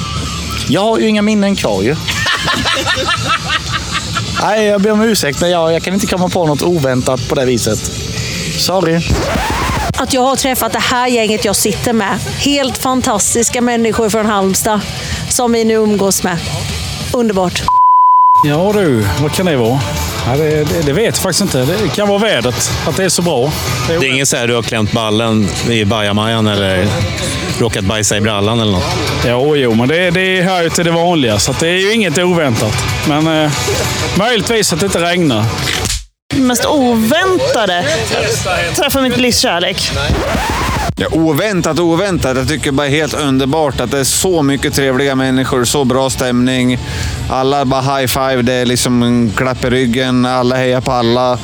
Jag 0.69 0.81
har 0.81 0.99
ju 0.99 1.07
inga 1.07 1.21
minnen 1.21 1.55
kvar 1.55 1.81
ju. 1.81 1.95
Nej, 4.41 4.65
jag 4.65 4.81
ber 4.81 4.91
om 4.91 5.01
ursäkt, 5.01 5.41
men 5.41 5.49
jag, 5.49 5.73
jag 5.73 5.83
kan 5.83 5.93
inte 5.93 6.07
komma 6.07 6.29
på 6.29 6.45
något 6.45 6.61
oväntat 6.61 7.29
på 7.29 7.35
det 7.35 7.45
viset. 7.45 7.79
Sorry. 8.57 9.01
Att 9.97 10.13
jag 10.13 10.21
har 10.21 10.35
träffat 10.35 10.73
det 10.73 10.79
här 10.79 11.07
gänget 11.07 11.45
jag 11.45 11.55
sitter 11.55 11.93
med. 11.93 12.19
Helt 12.37 12.77
fantastiska 12.77 13.61
människor 13.61 14.09
från 14.09 14.25
Halmstad 14.25 14.81
som 15.29 15.51
vi 15.51 15.65
nu 15.65 15.73
umgås 15.73 16.23
med. 16.23 16.37
Underbart. 17.13 17.63
Ja 18.43 18.71
du, 18.73 19.05
vad 19.21 19.31
kan 19.31 19.45
det 19.45 19.57
vara? 19.57 19.79
Ja, 20.25 20.37
det, 20.37 20.49
det, 20.49 20.81
det 20.85 20.93
vet 20.93 21.05
jag 21.05 21.15
faktiskt 21.15 21.41
inte. 21.41 21.65
Det 21.65 21.89
kan 21.95 22.07
vara 22.07 22.19
vädret, 22.19 22.71
att 22.87 22.97
det 22.97 23.03
är 23.03 23.09
så 23.09 23.21
bra. 23.21 23.51
Det 23.87 23.93
är 23.93 24.03
inget 24.03 24.27
så 24.27 24.37
här 24.37 24.47
du 24.47 24.55
har 24.55 24.63
klämt 24.63 24.91
ballen 24.91 25.47
i 25.69 25.85
bajamajan 25.85 26.47
eller 26.47 26.87
råkat 27.59 27.85
bajsa 27.85 28.17
i 28.17 28.21
brallan 28.21 28.59
eller 28.59 28.71
något? 28.71 28.95
Jo, 29.25 29.55
jo, 29.55 29.73
men 29.73 29.87
det, 29.87 30.11
det 30.11 30.41
hör 30.41 30.63
ju 30.63 30.69
till 30.69 30.85
det 30.85 30.91
vanliga, 30.91 31.39
så 31.39 31.51
att 31.51 31.59
det 31.59 31.67
är 31.67 31.77
ju 31.77 31.93
inget 31.93 32.17
oväntat. 32.17 32.73
Men 33.07 33.43
eh, 33.43 33.51
möjligtvis 34.17 34.73
att 34.73 34.79
det 34.79 34.85
inte 34.85 35.01
regnar. 35.01 35.45
Mest 36.35 36.65
oväntade? 36.65 37.85
Träffa 38.75 39.01
mitt 39.01 39.17
livs 39.17 39.39
kärlek. 39.39 39.91
Ja, 40.95 41.07
oväntat, 41.11 41.79
oväntat. 41.79 42.37
Jag 42.37 42.47
tycker 42.47 42.71
bara 42.71 42.87
helt 42.87 43.13
underbart 43.13 43.79
att 43.79 43.91
det 43.91 43.99
är 43.99 44.03
så 44.03 44.43
mycket 44.43 44.73
trevliga 44.73 45.15
människor, 45.15 45.65
så 45.65 45.85
bra 45.85 46.09
stämning. 46.09 46.79
Alla 47.29 47.65
bara 47.65 47.81
high 47.81 48.07
five, 48.07 48.41
det 48.41 48.53
är 48.53 48.65
liksom 48.65 49.03
en 49.03 49.31
klapp 49.35 49.63
i 49.65 49.69
ryggen, 49.69 50.25
alla 50.25 50.55
hejar 50.55 50.81
på 50.81 50.91
alla. 50.91 51.39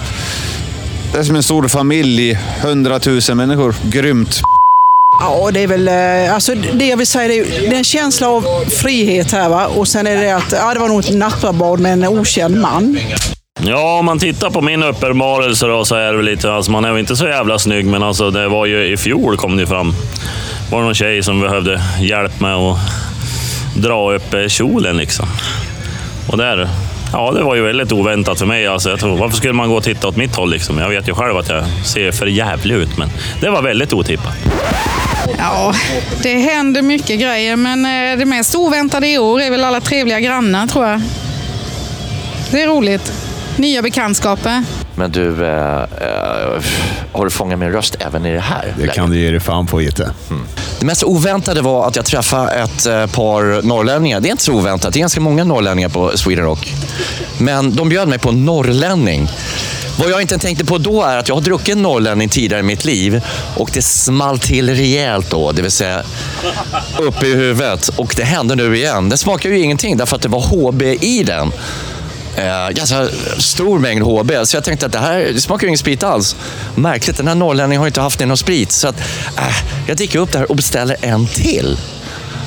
Det 1.11 1.19
är 1.19 1.23
som 1.23 1.35
en 1.35 1.43
stor 1.43 1.67
familj, 1.67 2.39
hundratusen 2.61 3.37
människor. 3.37 3.75
Grymt! 3.83 4.52
Ja, 5.19 5.51
det 5.53 5.59
är 5.63 5.67
väl... 5.67 5.87
Eh, 5.87 6.33
alltså 6.33 6.55
det 6.55 6.85
jag 6.85 6.97
vill 6.97 7.07
säga, 7.07 7.27
det 7.27 7.39
är, 7.39 7.69
det 7.69 7.75
är 7.75 7.77
en 7.77 7.83
känsla 7.83 8.27
av 8.27 8.45
frihet 8.81 9.31
här 9.31 9.49
va. 9.49 9.67
Och 9.67 9.87
sen 9.87 10.07
är 10.07 10.15
det 10.23 10.31
att, 10.31 10.51
ja 10.51 10.73
det 10.73 10.79
var 10.79 10.87
nog 10.87 10.99
ett 10.99 11.13
nattvardbad 11.13 11.79
med 11.79 11.93
en 11.93 12.07
okänd 12.07 12.61
man. 12.61 12.99
Ja, 13.65 13.99
om 13.99 14.05
man 14.05 14.19
tittar 14.19 14.49
på 14.49 14.61
min 14.61 14.83
uppenbarelse 14.83 15.67
då, 15.67 15.85
så 15.85 15.95
är 15.95 16.11
det 16.11 16.17
väl 16.17 16.25
lite... 16.25 16.53
Alltså 16.53 16.71
man 16.71 16.85
är 16.85 16.91
väl 16.91 16.99
inte 16.99 17.15
så 17.15 17.27
jävla 17.27 17.59
snygg, 17.59 17.85
men 17.85 18.03
alltså 18.03 18.31
det 18.31 18.47
var 18.47 18.65
ju 18.65 18.93
i 18.93 18.97
fjol 18.97 19.37
kom 19.37 19.57
det 19.57 19.67
fram. 19.67 19.93
var 20.71 20.79
det 20.79 20.85
någon 20.85 20.95
tjej 20.95 21.23
som 21.23 21.41
behövde 21.41 21.81
hjälp 22.01 22.39
med 22.39 22.55
att 22.55 22.77
dra 23.75 24.13
upp 24.13 24.33
eh, 24.33 24.47
kjolen 24.47 24.97
liksom. 24.97 25.25
Och 26.31 26.37
där... 26.37 26.69
Ja, 27.13 27.31
det 27.31 27.43
var 27.43 27.55
ju 27.55 27.61
väldigt 27.61 27.91
oväntat 27.91 28.39
för 28.39 28.45
mig. 28.45 28.67
Alltså, 28.67 28.89
jag 28.89 28.99
tror, 28.99 29.17
varför 29.17 29.37
skulle 29.37 29.53
man 29.53 29.69
gå 29.69 29.75
och 29.75 29.83
titta 29.83 30.07
åt 30.07 30.15
mitt 30.15 30.35
håll? 30.35 30.51
Liksom? 30.51 30.77
Jag 30.77 30.89
vet 30.89 31.07
ju 31.07 31.13
själv 31.13 31.37
att 31.37 31.49
jag 31.49 31.63
ser 31.85 32.11
för 32.11 32.25
jävlig 32.25 32.75
ut, 32.75 32.97
men 32.97 33.09
det 33.41 33.49
var 33.49 33.61
väldigt 33.61 33.93
otippat. 33.93 34.33
Ja, 35.37 35.73
det 36.23 36.37
händer 36.37 36.81
mycket 36.81 37.19
grejer, 37.19 37.55
men 37.55 37.85
eh, 37.85 38.17
det 38.17 38.25
mest 38.25 38.55
oväntade 38.55 39.07
i 39.07 39.17
år 39.17 39.41
är 39.41 39.51
väl 39.51 39.63
alla 39.63 39.81
trevliga 39.81 40.19
grannar, 40.19 40.67
tror 40.67 40.87
jag. 40.87 41.01
Det 42.51 42.61
är 42.61 42.67
roligt. 42.67 43.13
Nya 43.57 43.81
bekantskaper. 43.81 44.63
Men 44.95 45.11
du, 45.11 45.45
eh, 45.45 45.77
eh, 45.81 46.61
har 47.11 47.23
du 47.23 47.29
fångat 47.29 47.59
min 47.59 47.71
röst 47.71 47.95
även 47.99 48.25
i 48.25 48.33
det 48.33 48.39
här? 48.39 48.73
Det 48.77 48.87
kan 48.87 49.11
du 49.11 49.19
ge 49.19 49.31
dig 49.31 49.39
fan 49.39 49.67
på, 49.67 49.81
Gitte. 49.81 50.11
Det 50.79 50.85
mest 50.85 51.03
oväntade 51.03 51.61
var 51.61 51.87
att 51.87 51.95
jag 51.95 52.05
träffade 52.05 52.51
ett 52.51 52.85
eh, 52.85 53.05
par 53.05 53.61
norrlänningar. 53.61 54.19
Det 54.19 54.29
är 54.29 54.31
inte 54.31 54.43
så 54.43 54.53
oväntat. 54.53 54.93
Det 54.93 54.97
är 54.97 55.01
ganska 55.01 55.21
många 55.21 55.43
norrlänningar 55.43 55.89
på 55.89 56.17
Sweden 56.17 56.45
Rock. 56.45 56.73
Men 57.37 57.75
de 57.75 57.89
bjöd 57.89 58.07
mig 58.07 58.19
på 58.19 58.31
norrlänning. 58.31 59.29
Vad 59.99 60.09
jag 60.09 60.21
inte 60.21 60.37
tänkte 60.37 60.65
på 60.65 60.77
då 60.77 61.03
är 61.03 61.17
att 61.17 61.27
jag 61.27 61.35
har 61.35 61.41
druckit 61.41 61.77
norrlänning 61.77 62.29
tidigare 62.29 62.59
i 62.59 62.63
mitt 62.63 62.85
liv 62.85 63.21
och 63.57 63.69
det 63.73 63.81
small 63.81 64.39
till 64.39 64.75
rejält 64.75 65.29
då, 65.29 65.51
det 65.51 65.61
vill 65.61 65.71
säga 65.71 66.03
uppe 66.99 67.27
i 67.27 67.33
huvudet. 67.33 67.87
Och 67.87 68.13
det 68.17 68.23
hände 68.23 68.55
nu 68.55 68.77
igen. 68.77 69.09
Det 69.09 69.17
smakar 69.17 69.49
ju 69.49 69.59
ingenting 69.59 69.97
därför 69.97 70.15
att 70.15 70.21
det 70.21 70.29
var 70.29 70.41
HB 70.41 70.81
i 70.83 71.23
den. 71.23 71.51
Eh, 72.35 72.69
ganska 72.69 73.07
stor 73.37 73.79
mängd 73.79 74.03
HB, 74.03 74.45
så 74.45 74.57
jag 74.57 74.63
tänkte 74.63 74.85
att 74.85 74.91
det 74.91 74.99
här 74.99 75.31
det 75.33 75.41
smakar 75.41 75.63
ju 75.63 75.67
ingen 75.67 75.77
sprit 75.77 76.03
alls. 76.03 76.35
Märkligt, 76.75 77.17
den 77.17 77.27
här 77.27 77.35
norrlänningen 77.35 77.79
har 77.79 77.87
inte 77.87 78.01
haft 78.01 78.21
i 78.21 78.25
någon 78.25 78.37
sprit. 78.37 78.71
Så 78.71 78.87
att, 78.87 78.99
eh, 79.37 79.55
jag 79.87 79.97
dricker 79.97 80.19
upp 80.19 80.31
det 80.31 80.37
här 80.37 80.49
och 80.49 80.55
beställer 80.55 80.97
en 81.01 81.27
till. 81.27 81.77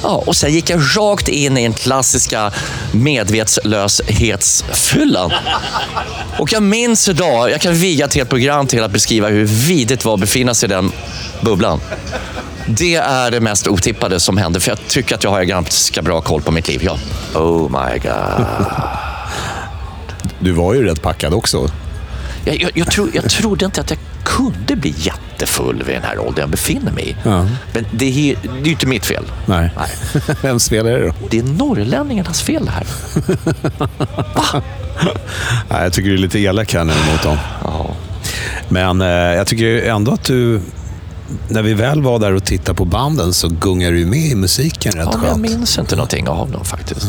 Ja, 0.02 0.23
och 0.26 0.37
sen 0.37 0.52
gick 0.52 0.71
jag 0.71 0.81
rakt 0.97 1.28
in 1.28 1.57
i 1.57 1.62
den 1.62 1.73
klassiska 1.73 2.52
medvetslöshetsfyllan. 2.93 5.33
Och 6.38 6.52
jag 6.52 6.62
minns 6.62 7.09
idag, 7.09 7.50
jag 7.50 7.61
kan 7.61 7.75
viga 7.75 8.05
ett 8.05 8.14
helt 8.14 8.28
program 8.28 8.66
till 8.66 8.83
att 8.83 8.90
beskriva 8.90 9.28
hur 9.28 9.45
vidigt 9.45 10.05
var 10.05 10.14
att 10.14 10.21
befinna 10.21 10.55
sig 10.55 10.66
i 10.66 10.71
den 10.73 10.93
bubblan. 11.40 11.81
Det 12.66 12.95
är 12.95 13.31
det 13.31 13.40
mest 13.40 13.66
otippade 13.66 14.21
som 14.21 14.37
hände, 14.37 14.61
för 14.61 14.71
jag 14.71 14.78
tycker 14.88 15.14
att 15.14 15.25
jag 15.25 15.31
har 15.31 15.43
ganska 15.43 16.02
bra 16.02 16.21
koll 16.21 16.43
på 16.43 16.52
mitt 16.52 16.69
liv. 16.69 16.81
Ja. 16.85 16.99
Oh 17.35 17.71
my 17.71 17.99
god. 17.99 18.47
Du 20.47 20.53
var 20.53 20.75
ju 20.75 20.85
rätt 20.85 21.03
packad 21.03 21.35
också. 21.35 21.71
Jag, 22.45 22.62
jag, 22.62 22.71
jag, 22.75 22.91
tro, 22.91 23.09
jag 23.15 23.31
trodde 23.31 23.65
inte 23.65 23.81
att 23.81 23.91
jag 23.91 23.99
kunde 24.25 24.76
bli 24.76 24.95
jättefull 24.99 25.83
vid 25.87 25.97
den 25.97 26.03
här 26.03 26.19
åldern 26.19 26.41
jag 26.41 26.49
befinner 26.50 26.93
mig 26.93 27.09
i. 27.09 27.17
Ja. 27.23 27.47
Men 27.73 27.87
det 27.91 28.31
är, 28.31 28.37
det 28.43 28.61
är 28.61 28.65
ju 28.65 28.71
inte 28.71 28.87
mitt 28.87 29.07
fel. 29.07 29.25
Nej. 29.47 29.71
Vems 30.43 30.69
fel 30.69 30.87
är 30.87 30.99
det 30.99 31.07
då? 31.07 31.15
Det 31.31 31.38
är 31.38 31.43
norrlänningarnas 31.43 32.43
fel 32.43 32.65
det 32.65 32.71
här. 32.71 32.87
Nej, 35.71 35.83
jag 35.83 35.93
tycker 35.93 36.09
du 36.09 36.15
är 36.15 36.19
lite 36.19 36.38
elak 36.38 36.75
här 36.75 36.85
nu 36.85 36.93
mot 37.12 37.23
dem. 37.23 37.38
Men 38.69 39.00
eh, 39.00 39.09
jag 39.09 39.47
tycker 39.47 39.83
ändå 39.83 40.12
att 40.12 40.25
du, 40.25 40.61
när 41.49 41.62
vi 41.62 41.75
väl 41.75 42.02
var 42.02 42.18
där 42.18 42.33
och 42.35 42.45
tittade 42.45 42.76
på 42.76 42.85
banden 42.85 43.32
så 43.32 43.49
gungar 43.49 43.93
du 43.93 44.06
med 44.06 44.19
i 44.19 44.34
musiken 44.34 44.93
rätt 44.93 45.08
Ja, 45.12 45.19
men 45.19 45.23
jag 45.23 45.30
skönt. 45.30 45.43
minns 45.43 45.78
inte 45.78 45.97
någonting 45.97 46.28
av 46.28 46.50
dem 46.50 46.65
faktiskt. 46.65 47.06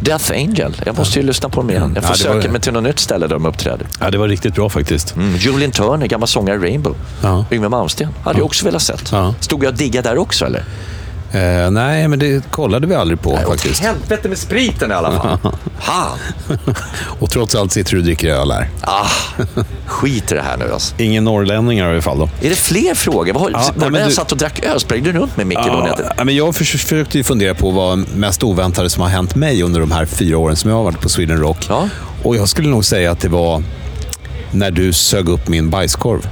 Death 0.00 0.30
Angel, 0.32 0.76
jag 0.86 0.96
måste 0.98 1.18
ju 1.20 1.26
lyssna 1.26 1.48
på 1.48 1.60
dem 1.60 1.70
igen. 1.70 1.92
Jag 1.94 2.04
får 2.04 2.16
Ja, 2.26 2.28
var 2.28 2.34
söka 2.34 2.46
det. 2.46 2.52
mig 2.52 2.60
till 2.60 2.72
något 2.72 2.82
nytt 2.82 2.98
ställe 2.98 3.26
där 3.26 3.34
de 3.34 3.46
uppträder. 3.46 3.86
Ja, 4.00 4.10
det 4.10 4.18
var 4.18 4.28
riktigt 4.28 4.54
bra 4.54 4.68
faktiskt. 4.68 5.16
Mm. 5.16 5.36
Julian 5.36 5.70
Turner, 5.70 6.06
gammal 6.06 6.28
sångare 6.28 6.56
i 6.56 6.58
Rainbow. 6.58 6.94
Ja. 7.22 7.44
Yngwie 7.50 7.68
Malmsteen, 7.68 8.10
hade 8.24 8.38
jag 8.38 8.46
också 8.46 8.64
velat 8.64 8.82
sett. 8.82 9.12
Stod 9.40 9.64
jag 9.64 9.70
och 9.72 9.78
diggade 9.78 10.08
där 10.08 10.18
också 10.18 10.44
eller? 10.46 10.64
Eh, 11.32 11.70
nej, 11.70 12.08
men 12.08 12.18
det 12.18 12.50
kollade 12.50 12.86
vi 12.86 12.94
aldrig 12.94 13.20
på 13.20 13.36
faktiskt. 13.36 13.82
Helvete 13.82 14.28
med 14.28 14.38
spriten 14.38 14.90
i 14.90 14.94
alla 14.94 15.12
fall. 15.12 15.38
Fan. 15.80 16.18
och 17.20 17.30
trots 17.30 17.54
allt 17.54 17.72
sitter 17.72 17.92
du 17.92 17.98
och 17.98 18.04
dricker 18.04 18.28
öl 18.28 18.50
här. 18.52 18.68
Ah, 18.80 19.06
skit 19.86 20.32
i 20.32 20.34
det 20.34 20.42
här 20.42 20.56
nu 20.56 20.72
alltså. 20.72 20.94
Ingen 20.98 21.24
norrlänningar 21.24 21.88
i 21.88 21.92
alla 21.92 22.02
fall 22.02 22.18
då. 22.18 22.28
Är 22.42 22.50
det 22.50 22.56
fler 22.56 22.94
frågor? 22.94 23.32
Vad, 23.32 23.52
Ja, 23.52 23.70
var 23.76 23.90
nej, 23.90 24.00
jag 24.00 24.10
du- 24.10 24.14
satt 24.14 24.32
och 24.32 24.38
drack 24.38 24.60
öl? 24.64 24.80
Sprängde 24.80 25.12
du 25.12 25.18
runt 25.18 25.36
med 25.36 25.46
Micke 25.46 25.58
då? 25.66 25.88
Ja, 26.16 26.24
men 26.24 26.36
jag 26.36 26.54
förs- 26.54 26.70
försökte 26.82 27.18
ju 27.18 27.24
fundera 27.24 27.54
på 27.54 27.70
vad 27.70 27.98
mest 28.16 28.42
oväntade 28.42 28.90
som 28.90 29.02
har 29.02 29.08
hänt 29.10 29.34
mig 29.34 29.62
under 29.62 29.80
de 29.80 29.90
här 29.92 30.06
fyra 30.06 30.38
åren 30.38 30.56
som 30.56 30.70
jag 30.70 30.76
har 30.76 30.84
varit 30.84 31.00
på 31.00 31.08
Sweden 31.08 31.38
Rock. 31.40 31.68
Och 32.22 32.36
jag 32.36 32.48
skulle 32.48 32.68
nog 32.68 32.84
säga 32.84 33.10
att 33.10 33.20
det 33.20 33.28
var 33.28 33.62
när 34.50 34.70
du 34.70 34.92
sög 34.92 35.28
upp 35.28 35.48
min 35.48 35.70
bajskorv. 35.70 36.28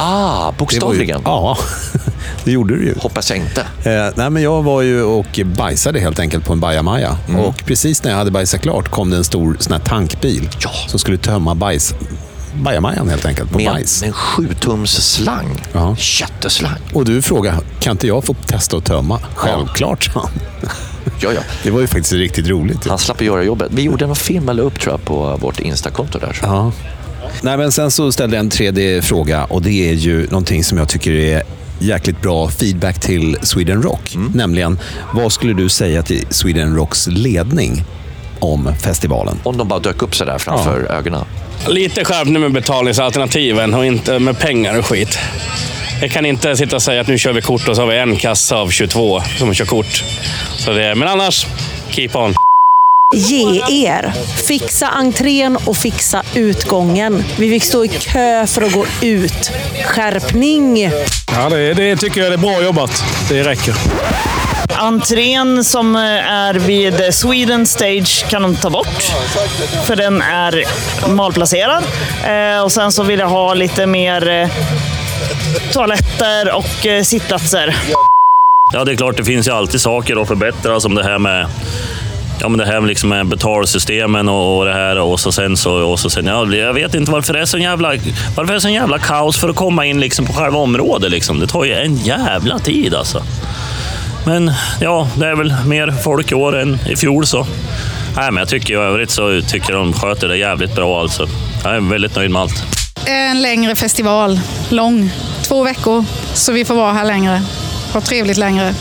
Ah, 0.00 0.52
bokstavligen? 0.58 1.18
Det 1.18 1.30
var 1.30 1.40
ju, 1.40 1.46
ja, 1.46 1.58
det 2.44 2.52
gjorde 2.52 2.76
du 2.76 2.84
ju. 2.84 2.94
Hoppas 3.00 3.30
jag 3.30 3.38
inte. 3.38 3.60
Eh, 3.60 4.12
nej, 4.16 4.30
men 4.30 4.42
jag 4.42 4.62
var 4.62 4.82
ju 4.82 5.02
och 5.02 5.40
bajsade 5.56 6.00
helt 6.00 6.18
enkelt 6.18 6.44
på 6.44 6.52
en 6.52 6.60
bajamaja. 6.60 7.16
Och 7.38 7.56
precis 7.66 8.02
när 8.04 8.10
jag 8.10 8.18
hade 8.18 8.30
bajsat 8.30 8.60
klart 8.60 8.88
kom 8.88 9.10
det 9.10 9.16
en 9.16 9.24
stor 9.24 9.56
sån 9.60 9.72
här 9.72 9.80
tankbil 9.80 10.48
som 10.88 10.98
skulle 10.98 11.16
tömma 11.18 11.54
bajs, 11.54 11.94
bajamajan 12.54 13.08
helt 13.08 13.26
enkelt 13.26 13.50
på 13.50 13.56
Med, 13.58 13.72
bajs. 13.72 14.00
med 14.00 14.08
en 14.08 14.12
sjutums 14.14 14.90
slang. 15.12 15.62
Ja. 15.72 15.96
Jätteslang. 16.20 16.78
Och 16.94 17.04
du 17.04 17.22
frågade, 17.22 17.58
kan 17.80 17.90
inte 17.90 18.06
jag 18.06 18.24
få 18.24 18.34
testa 18.34 18.76
att 18.76 18.84
tömma? 18.84 19.20
Självklart, 19.34 20.10
han. 20.14 20.28
Ja, 21.20 21.32
ja. 21.32 21.40
Det 21.62 21.70
var 21.70 21.80
ju 21.80 21.86
faktiskt 21.86 22.12
riktigt 22.12 22.48
roligt. 22.48 22.86
Han 22.88 22.98
slapp 22.98 23.22
göra 23.22 23.42
jobbet. 23.44 23.68
Vi 23.70 23.82
gjorde 23.82 24.04
en 24.04 24.14
film 24.14 24.48
eller 24.48 24.62
upp 24.62 24.80
tror 24.80 24.92
jag 24.92 25.04
på 25.04 25.36
vårt 25.40 25.60
Instakonto 25.60 26.18
där. 26.18 26.38
Ja. 26.42 26.72
Nej, 27.42 27.56
men 27.56 27.72
sen 27.72 27.90
så 27.90 28.12
ställde 28.12 28.36
jag 28.36 28.44
en 28.44 28.50
tredje 28.50 29.02
fråga 29.02 29.44
och 29.44 29.62
det 29.62 29.90
är 29.90 29.94
ju 29.94 30.26
någonting 30.26 30.64
som 30.64 30.78
jag 30.78 30.88
tycker 30.88 31.10
är 31.10 31.42
jäkligt 31.78 32.22
bra 32.22 32.48
feedback 32.48 33.00
till 33.00 33.36
Sweden 33.42 33.82
Rock. 33.82 34.16
Nämligen, 34.34 34.78
vad 35.14 35.32
skulle 35.32 35.52
du 35.52 35.68
säga 35.68 36.02
till 36.02 36.26
Sweden 36.30 36.76
Rocks 36.76 37.06
ledning 37.06 37.84
om 38.38 38.74
festivalen? 38.84 39.40
Om 39.42 39.56
de 39.56 39.68
bara 39.68 39.80
dök 39.80 40.02
upp 40.02 40.14
sådär 40.16 40.38
framför 40.38 40.92
ögonen. 40.92 41.24
Lite 41.68 42.04
skärpning 42.04 42.40
med 42.40 42.52
betalningsalternativen 42.52 43.74
och 43.74 43.86
inte 43.86 44.18
med 44.18 44.38
pengar 44.38 44.78
och 44.78 44.86
skit. 44.86 45.18
Jag 46.00 46.10
kan 46.10 46.26
inte 46.26 46.56
sitta 46.56 46.76
och 46.76 46.82
säga 46.82 47.00
att 47.00 47.08
nu 47.08 47.18
kör 47.18 47.32
vi 47.32 47.42
kort 47.42 47.68
och 47.68 47.76
så 47.76 47.82
har 47.82 47.88
vi 47.88 47.98
en 47.98 48.16
kassa 48.16 48.56
av 48.56 48.68
22 48.70 49.22
som 49.38 49.54
kör 49.54 49.64
kort. 49.64 50.04
Så 50.56 50.72
det, 50.72 50.94
men 50.94 51.08
annars, 51.08 51.46
keep 51.90 52.10
on. 52.14 52.34
Ge 53.14 53.62
er. 53.86 54.12
Fixa 54.46 54.88
entrén 54.88 55.58
och 55.64 55.76
fixa 55.76 56.22
utgången. 56.34 57.24
Vi 57.38 57.50
fick 57.50 57.64
stå 57.64 57.84
i 57.84 57.88
kö 57.88 58.46
för 58.46 58.62
att 58.62 58.72
gå 58.72 58.86
ut. 59.02 59.50
Skärpning! 59.84 60.90
Ja, 61.32 61.48
det, 61.48 61.74
det 61.74 61.96
tycker 61.96 62.20
jag 62.20 62.32
är 62.32 62.36
bra 62.36 62.62
jobbat. 62.62 63.04
Det 63.28 63.42
räcker. 63.42 63.74
Entrén 64.76 65.64
som 65.64 65.96
eh, 65.96 66.32
är 66.32 66.54
vid 66.54 67.14
Sweden 67.14 67.66
Stage 67.66 68.26
kan 68.30 68.42
de 68.42 68.56
ta 68.56 68.70
bort. 68.70 69.12
För 69.86 69.96
den 69.96 70.22
är 70.22 70.64
malplacerad. 71.08 71.84
Eh, 72.26 72.62
och 72.64 72.72
sen 72.72 72.92
så 72.92 73.02
vill 73.02 73.18
jag 73.18 73.28
ha 73.28 73.54
lite 73.54 73.86
mer 73.86 74.28
eh, 74.28 74.48
toaletter 75.72 76.54
och 76.54 77.06
sittplatser. 77.06 77.76
Ja, 78.72 78.84
det 78.84 78.92
är 78.92 78.96
klart, 78.96 79.16
det 79.16 79.24
finns 79.24 79.48
ju 79.48 79.52
alltid 79.52 79.80
saker 79.80 80.22
att 80.22 80.28
förbättra 80.28 80.80
som 80.80 80.94
det 80.94 81.04
här 81.04 81.18
med 81.18 81.46
Ja, 82.40 82.48
men 82.48 82.58
det 82.58 82.66
här 82.66 82.80
med, 82.80 82.88
liksom 82.88 83.08
med 83.08 83.26
betalsystemen 83.26 84.28
och, 84.28 84.58
och 84.58 84.64
det 84.64 84.72
här 84.72 84.98
och 84.98 85.20
så 85.20 85.32
sen 85.32 85.56
så... 85.56 85.72
Och 85.72 86.00
så 86.00 86.10
sen, 86.10 86.26
ja, 86.26 86.54
jag 86.54 86.72
vet 86.72 86.94
inte 86.94 87.10
varför 87.10 87.32
det 87.34 87.40
är 87.40 87.44
så 87.44 87.58
jävla, 87.58 87.88
varför 88.36 88.52
det 88.52 88.54
är 88.54 88.60
så 88.60 88.68
jävla 88.68 88.98
kaos 88.98 89.38
för 89.38 89.48
att 89.48 89.56
komma 89.56 89.86
in 89.86 90.00
liksom 90.00 90.26
på 90.26 90.32
själva 90.32 90.58
området. 90.58 91.10
Liksom. 91.10 91.40
Det 91.40 91.46
tar 91.46 91.64
ju 91.64 91.74
en 91.74 91.96
jävla 91.96 92.58
tid 92.58 92.94
alltså. 92.94 93.22
Men 94.26 94.52
ja, 94.80 95.08
det 95.16 95.26
är 95.26 95.34
väl 95.34 95.54
mer 95.66 95.94
folk 96.04 96.32
i 96.32 96.34
år 96.34 96.56
än 96.56 96.78
i 96.88 96.96
fjol 96.96 97.26
så. 97.26 97.46
Nej, 98.16 98.30
men 98.30 98.36
jag 98.36 98.48
tycker 98.48 98.74
i 98.74 98.76
övrigt 98.76 99.10
så 99.10 99.40
tycker 99.48 99.72
de 99.72 99.92
sköter 99.92 100.28
det 100.28 100.36
jävligt 100.36 100.74
bra 100.74 101.00
alltså. 101.00 101.28
Jag 101.64 101.76
är 101.76 101.80
väldigt 101.80 102.16
nöjd 102.16 102.30
med 102.30 102.42
allt. 102.42 102.64
En 103.06 103.42
längre 103.42 103.74
festival. 103.74 104.40
Lång. 104.68 105.10
Två 105.42 105.64
veckor. 105.64 106.04
Så 106.34 106.52
vi 106.52 106.64
får 106.64 106.74
vara 106.74 106.92
här 106.92 107.04
längre. 107.04 107.42
Ha 107.92 108.00
trevligt 108.00 108.36
längre. 108.36 108.74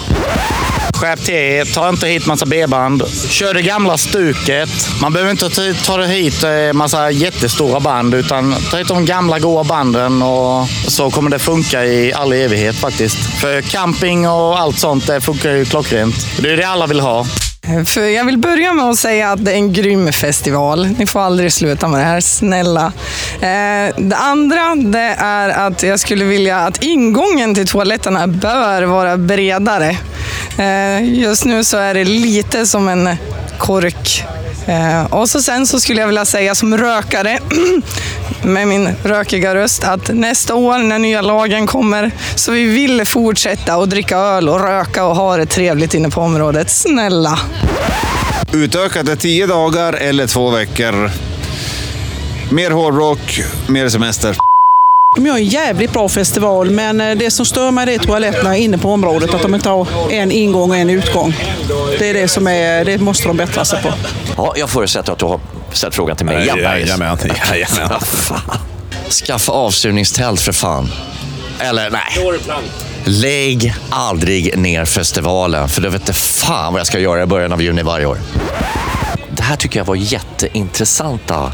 Skärp 0.98 1.26
till 1.26 1.36
er. 1.36 1.66
Ta 1.66 1.90
inte 1.90 2.08
hit 2.08 2.26
massa 2.26 2.46
B-band. 2.46 3.04
Kör 3.30 3.54
det 3.54 3.62
gamla 3.62 3.98
stuket. 3.98 4.70
Man 5.02 5.14
behöver 5.14 5.32
inte 5.32 5.50
ta- 5.86 6.02
hit 6.02 6.44
eh, 6.44 6.74
massa 6.74 7.12
jättestora 7.12 7.80
band, 7.80 8.14
utan 8.14 8.56
ta 8.72 8.78
hit 8.78 8.88
de 8.88 9.06
gamla 9.06 9.40
goa 9.40 9.64
banden 9.64 10.22
och 10.22 10.68
så 10.88 11.12
kommer 11.12 11.30
det 11.30 11.40
funka 11.40 11.86
i 11.86 12.14
all 12.14 12.34
evighet 12.34 12.76
faktiskt. 12.76 13.18
För 13.42 13.62
camping 13.62 14.28
och 14.30 14.60
allt 14.60 14.80
sånt, 14.80 15.08
det 15.08 15.22
funkar 15.22 15.52
ju 15.52 15.66
klockrent. 15.66 16.16
Det 16.40 16.50
är 16.54 16.58
det 16.58 16.64
alla 16.68 16.88
vill 16.88 17.00
ha. 17.00 17.26
För 17.86 18.02
jag 18.02 18.26
vill 18.26 18.38
börja 18.38 18.74
med 18.74 18.86
att 18.86 18.98
säga 18.98 19.32
att 19.32 19.46
det 19.46 19.52
är 19.52 19.56
en 19.56 19.74
grym 19.74 20.14
festival. 20.14 20.88
Ni 20.98 21.06
får 21.06 21.20
aldrig 21.20 21.54
sluta 21.54 21.88
med 21.88 22.00
det 22.00 22.06
här, 22.06 22.22
snälla. 22.22 22.86
Eh, 23.40 23.96
det 23.98 24.16
andra 24.16 24.76
det 24.76 25.16
är 25.18 25.50
att 25.68 25.84
jag 25.84 26.00
skulle 26.00 26.26
vilja 26.26 26.58
att 26.58 26.84
ingången 26.84 27.56
till 27.56 27.68
toaletterna 27.68 28.28
bör 28.28 28.84
vara 28.84 29.18
bredare. 29.18 29.98
Eh, 30.58 31.14
just 31.14 31.46
nu 31.46 31.64
så 31.64 31.78
är 31.78 31.94
det 31.94 32.04
lite 32.04 32.66
som 32.66 32.88
en 32.88 33.18
kork. 33.58 34.24
Eh, 34.66 35.06
och 35.06 35.30
så 35.30 35.42
sen 35.42 35.68
så 35.68 35.80
skulle 35.80 36.00
jag 36.00 36.08
vilja 36.08 36.26
säga 36.26 36.56
som 36.56 36.78
rökare 36.78 37.40
med 38.42 38.68
min 38.68 38.90
rökiga 39.04 39.56
röst 39.56 39.84
att 39.84 40.10
nästa 40.14 40.56
år 40.56 40.78
när 40.78 41.00
nya 41.00 41.22
lagen 41.22 41.68
kommer 41.68 42.12
så 42.36 42.52
vi 42.52 42.66
vill 42.66 43.06
fortsätta 43.06 43.74
att 43.76 43.90
dricka 43.90 44.18
öl 44.18 44.50
och 44.50 44.60
röka 44.60 45.06
och 45.06 45.16
ha 45.16 45.38
det 45.38 45.46
trevligt 45.46 45.94
inne 45.94 46.10
på 46.10 46.22
området. 46.22 46.70
Snälla! 46.70 47.40
Utökat 48.54 49.06
till 49.06 49.18
tio 49.18 49.48
dagar 49.48 49.94
eller 49.94 50.28
två 50.28 50.50
veckor. 50.50 51.12
Mer 52.52 52.72
hårdrock, 52.72 53.42
mer 53.68 53.90
semester. 53.90 54.36
De 55.18 55.26
gör 55.26 55.36
en 55.36 55.46
jävligt 55.46 55.92
bra 55.92 56.10
festival, 56.10 56.70
men 56.72 57.02
eh, 57.02 57.18
det 57.18 57.32
som 57.32 57.46
stör 57.46 57.72
mig 57.72 57.86
det 57.86 57.94
är 57.94 58.00
toaletterna 58.00 58.58
inne 58.58 58.78
på 58.78 58.92
området. 58.92 59.34
Att 59.34 59.42
de 59.42 59.56
inte 59.56 59.70
har 59.70 59.88
en 60.12 60.32
ingång 60.32 60.70
och 60.70 60.78
en 60.78 60.90
utgång. 60.90 61.36
Det 62.00 62.10
är 62.10 62.14
det 62.14 62.28
som 62.28 62.48
är, 62.48 62.86
det 62.86 62.98
måste 62.98 63.28
de 63.28 63.38
bättra 63.38 63.66
sig 63.66 63.82
på. 63.82 63.94
Ja, 64.38 64.54
jag 64.58 64.70
förutsätter 64.70 65.14
att 65.14 65.20
du 65.20 65.26
har 65.26 65.40
ställt 65.72 65.96
frågan 65.96 66.18
till 66.18 66.26
mig 66.26 66.44
igen, 66.44 66.58
Bergis. 66.58 66.88
Jajamän. 66.88 67.18
Skaffa 69.10 69.52
avsugningstält 69.52 70.42
för 70.42 70.52
fan. 70.52 70.92
Eller 71.60 71.90
nej. 71.90 72.40
Lägg 73.06 73.74
aldrig 73.90 74.58
ner 74.58 74.86
festivalen, 74.86 75.70
för 75.70 75.82
då 75.82 75.90
vet 75.90 76.02
inte 76.02 76.14
fan 76.14 76.74
vad 76.74 76.80
jag 76.80 76.88
ska 76.88 77.00
göra 77.00 77.24
i 77.24 77.26
början 77.26 77.54
av 77.54 77.62
juni 77.62 77.84
varje 77.84 78.06
år. 78.06 78.18
Det 79.32 79.44
här 79.44 79.56
tycker 79.56 79.80
jag 79.80 79.86
var 79.86 79.96
jätteintressanta 79.96 81.52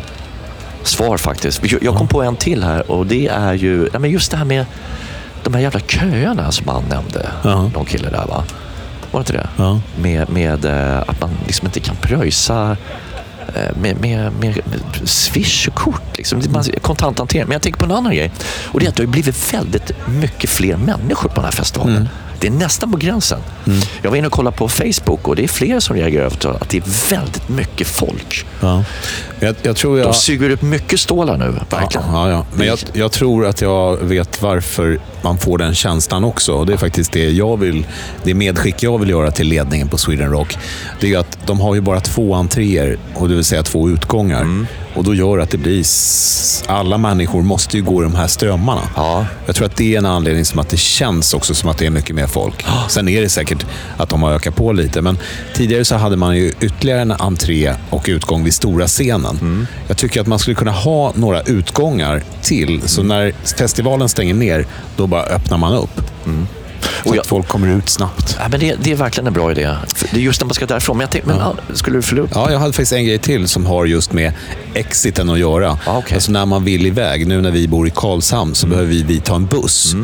svar 0.83 1.17
faktiskt. 1.17 1.61
Jag- 1.81 1.95
kom 1.95 2.07
på 2.07 2.23
en 2.23 2.35
till 2.35 2.63
här 2.63 2.91
och 2.91 3.05
det 3.07 3.27
är 3.27 3.53
ju 3.53 3.81
nej, 3.91 3.99
men 3.99 4.09
just 4.11 4.31
det 4.31 4.37
här 4.37 4.45
med 4.45 4.65
de 5.43 5.53
här 5.53 5.61
jävla 5.61 5.79
köerna 5.79 6.51
som 6.51 6.67
han 6.67 6.83
nämnde. 6.89 7.27
Någon 7.73 7.85
kille 7.85 8.09
där 8.09 8.25
va? 8.27 8.43
Var 9.11 9.19
det 9.19 9.21
inte 9.21 9.33
det? 9.33 9.47
Med, 10.01 10.29
med 10.29 10.65
eh, 10.65 10.99
att 11.07 11.21
man 11.21 11.29
liksom 11.47 11.67
inte 11.67 11.79
kan 11.79 11.95
pröjsa 11.95 12.77
eh, 13.55 13.77
med, 13.81 14.01
med, 14.01 14.31
med 14.39 14.61
kort. 15.73 16.17
Liksom. 16.17 16.41
Kontanthantering. 16.81 17.45
Men 17.47 17.53
jag 17.53 17.61
tänker 17.61 17.79
på 17.79 17.85
en 17.85 17.91
annan 17.91 18.15
grej. 18.15 18.31
Och 18.65 18.79
det 18.79 18.85
är 18.85 18.89
att 18.89 18.95
det 18.95 19.03
har 19.03 19.07
blivit 19.07 19.53
väldigt 19.53 19.91
mycket 20.07 20.49
fler 20.49 20.77
människor 20.77 21.29
på 21.29 21.35
den 21.35 21.43
här 21.45 21.51
festivalen. 21.51 22.09
Det 22.43 22.47
är 22.47 22.51
nästan 22.51 22.91
på 22.91 22.97
gränsen. 22.97 23.39
Jag 24.01 24.09
var 24.09 24.17
inne 24.17 24.27
och 24.27 24.33
kollade 24.33 24.57
på 24.57 24.69
Facebook 24.69 25.27
och 25.27 25.35
det 25.35 25.43
är 25.43 25.47
fler 25.47 25.79
som 25.79 25.95
reagerar 25.95 26.25
över 26.25 26.55
att 26.61 26.69
det 26.69 26.77
är 26.77 27.09
väldigt 27.09 27.49
mycket 27.49 27.87
folk. 27.87 28.45
Ja. 28.59 28.83
Jag, 29.39 29.55
jag 29.61 29.75
tror 29.75 29.99
jag... 29.99 30.07
De 30.07 30.13
suger 30.13 30.49
upp 30.49 30.61
mycket 30.61 30.99
stålar 30.99 31.37
nu, 31.37 31.55
verkligen. 31.69 32.07
Ja, 32.11 32.29
ja. 32.29 32.45
Men 32.53 32.67
jag, 32.67 32.79
jag 32.93 33.11
tror 33.11 33.45
att 33.45 33.61
jag 33.61 33.97
vet 33.97 34.41
varför 34.41 34.99
man 35.21 35.37
får 35.37 35.57
den 35.57 35.75
känslan 35.75 36.23
också. 36.23 36.53
Och 36.53 36.65
det 36.65 36.73
är 36.73 36.77
faktiskt 36.77 37.11
det 37.11 37.29
jag 37.29 37.57
vill, 37.57 37.85
det 38.23 38.33
medskick 38.33 38.83
jag 38.83 38.99
vill 38.99 39.09
göra 39.09 39.31
till 39.31 39.47
ledningen 39.47 39.87
på 39.87 39.97
Sweden 39.97 40.31
Rock. 40.31 40.57
Det 40.99 41.13
är 41.13 41.19
att 41.19 41.37
de 41.45 41.59
har 41.59 41.75
ju 41.75 41.81
bara 41.81 41.99
två 41.99 42.35
entréer, 42.35 42.97
och 43.13 43.29
det 43.29 43.35
vill 43.35 43.43
säga 43.43 43.63
två 43.63 43.89
utgångar. 43.89 44.41
Mm. 44.41 44.67
Och 44.95 45.03
då 45.03 45.15
gör 45.15 45.37
att 45.37 45.49
det 45.49 45.57
blir... 45.57 45.85
Alla 46.67 46.97
människor 46.97 47.41
måste 47.41 47.77
ju 47.77 47.83
gå 47.83 48.01
i 48.01 48.03
de 48.03 48.15
här 48.15 48.27
strömmarna. 48.27 48.81
Jag 49.45 49.55
tror 49.55 49.65
att 49.65 49.75
det 49.75 49.93
är 49.93 49.97
en 49.97 50.05
anledning 50.05 50.45
som 50.45 50.59
att 50.59 50.69
det 50.69 50.77
känns 50.77 51.33
också 51.33 51.53
som 51.53 51.69
att 51.69 51.77
det 51.77 51.85
är 51.85 51.89
mycket 51.89 52.15
mer 52.15 52.27
folk. 52.27 52.65
Sen 52.89 53.07
är 53.07 53.21
det 53.21 53.29
säkert 53.29 53.65
att 53.97 54.09
de 54.09 54.23
har 54.23 54.31
ökat 54.31 54.55
på 54.55 54.71
lite, 54.71 55.01
men 55.01 55.17
tidigare 55.55 55.85
så 55.85 55.95
hade 55.95 56.15
man 56.15 56.35
ju 56.37 56.51
ytterligare 56.61 57.01
en 57.01 57.11
entré 57.11 57.73
och 57.89 58.05
utgång 58.07 58.43
vid 58.43 58.53
stora 58.53 58.87
scenen. 58.87 59.37
Mm. 59.41 59.67
Jag 59.87 59.97
tycker 59.97 60.21
att 60.21 60.27
man 60.27 60.39
skulle 60.39 60.55
kunna 60.55 60.71
ha 60.71 61.13
några 61.15 61.41
utgångar 61.41 62.23
till, 62.41 62.81
så 62.85 63.01
Mm. 63.01 63.07
när 63.07 63.33
festivalen 63.57 64.09
stänger 64.09 64.33
ner, 64.33 64.65
då 64.95 65.07
bara 65.07 65.23
öppnar 65.23 65.57
man 65.57 65.73
upp. 65.73 66.01
Så 67.05 67.19
att 67.19 67.27
folk 67.27 67.47
kommer 67.47 67.67
ut 67.67 67.89
snabbt. 67.89 68.35
Ja, 68.39 68.47
men 68.51 68.59
det, 68.59 68.75
det 68.83 68.91
är 68.91 68.95
verkligen 68.95 69.27
en 69.27 69.33
bra 69.33 69.51
idé. 69.51 69.75
Det 70.11 70.17
är 70.17 70.21
just 70.21 70.41
när 70.41 70.45
man 70.45 70.53
ska 70.53 70.65
därifrån. 70.65 70.97
Men 70.97 71.01
jag 71.01 71.11
tänkte, 71.11 71.29
men, 71.29 71.37
ja. 71.39 71.55
skulle 71.73 71.97
du 71.97 72.01
fylla 72.01 72.21
upp? 72.21 72.29
Ja, 72.33 72.51
jag 72.51 72.59
hade 72.59 72.73
faktiskt 72.73 72.93
en 72.93 73.05
grej 73.05 73.19
till 73.19 73.47
som 73.47 73.65
har 73.65 73.85
just 73.85 74.13
med 74.13 74.33
exiten 74.73 75.29
att 75.29 75.39
göra. 75.39 75.77
Alltså 75.85 76.31
när 76.31 76.45
man 76.45 76.63
vill 76.63 76.85
iväg. 76.85 77.27
Nu 77.27 77.41
när 77.41 77.51
vi 77.51 77.67
bor 77.67 77.87
i 77.87 77.91
Karlshamn 77.95 78.43
Mm. 78.43 78.55
så 78.55 78.67
behöver 78.67 78.89
vi, 78.89 79.03
vi 79.03 79.19
ta 79.19 79.35
en 79.35 79.45
buss. 79.45 79.95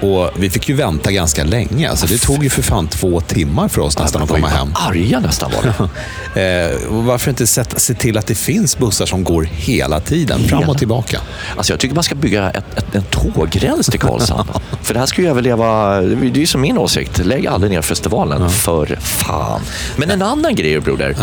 Och 0.00 0.30
Vi 0.36 0.50
fick 0.50 0.68
ju 0.68 0.74
vänta 0.74 1.12
ganska 1.12 1.44
länge. 1.44 1.90
Alltså 1.90 2.06
det 2.06 2.18
tog 2.18 2.44
ju 2.44 2.50
för 2.50 2.62
fan 2.62 2.88
två 2.88 3.20
timmar 3.20 3.68
för 3.68 3.80
oss 3.80 3.98
nästan 3.98 4.22
att 4.22 4.28
komma 4.28 4.48
hem. 4.48 4.68
Arga 4.74 5.20
nästan 5.20 5.50
var 5.50 5.90
det. 6.34 6.70
eh, 6.70 6.78
varför 6.88 7.30
inte 7.30 7.46
sätta, 7.46 7.78
se 7.78 7.94
till 7.94 8.18
att 8.18 8.26
det 8.26 8.34
finns 8.34 8.78
bussar 8.78 9.06
som 9.06 9.24
går 9.24 9.42
hela 9.42 10.00
tiden, 10.00 10.40
fram 10.48 10.68
och 10.68 10.78
tillbaka? 10.78 11.20
Alltså 11.56 11.72
jag 11.72 11.80
tycker 11.80 11.94
man 11.94 12.04
ska 12.04 12.14
bygga 12.14 12.50
ett, 12.50 12.78
ett, 12.78 12.94
en 12.94 13.02
tågräls 13.02 13.86
till 13.86 14.00
Karlshamn. 14.00 14.48
för 14.82 14.94
det 14.94 15.00
här 15.00 15.06
ska 15.06 15.22
ju 15.22 15.28
överleva, 15.28 16.00
det 16.00 16.26
är 16.26 16.36
ju 16.36 16.46
som 16.46 16.60
min 16.60 16.78
åsikt, 16.78 17.18
lägg 17.18 17.46
aldrig 17.46 17.72
ner 17.72 17.82
festivalen, 17.82 18.50
för 18.50 18.98
fan. 19.00 19.60
Men 19.96 20.10
en 20.10 20.22
annan 20.22 20.54
grej 20.54 20.80
broder, 20.80 21.16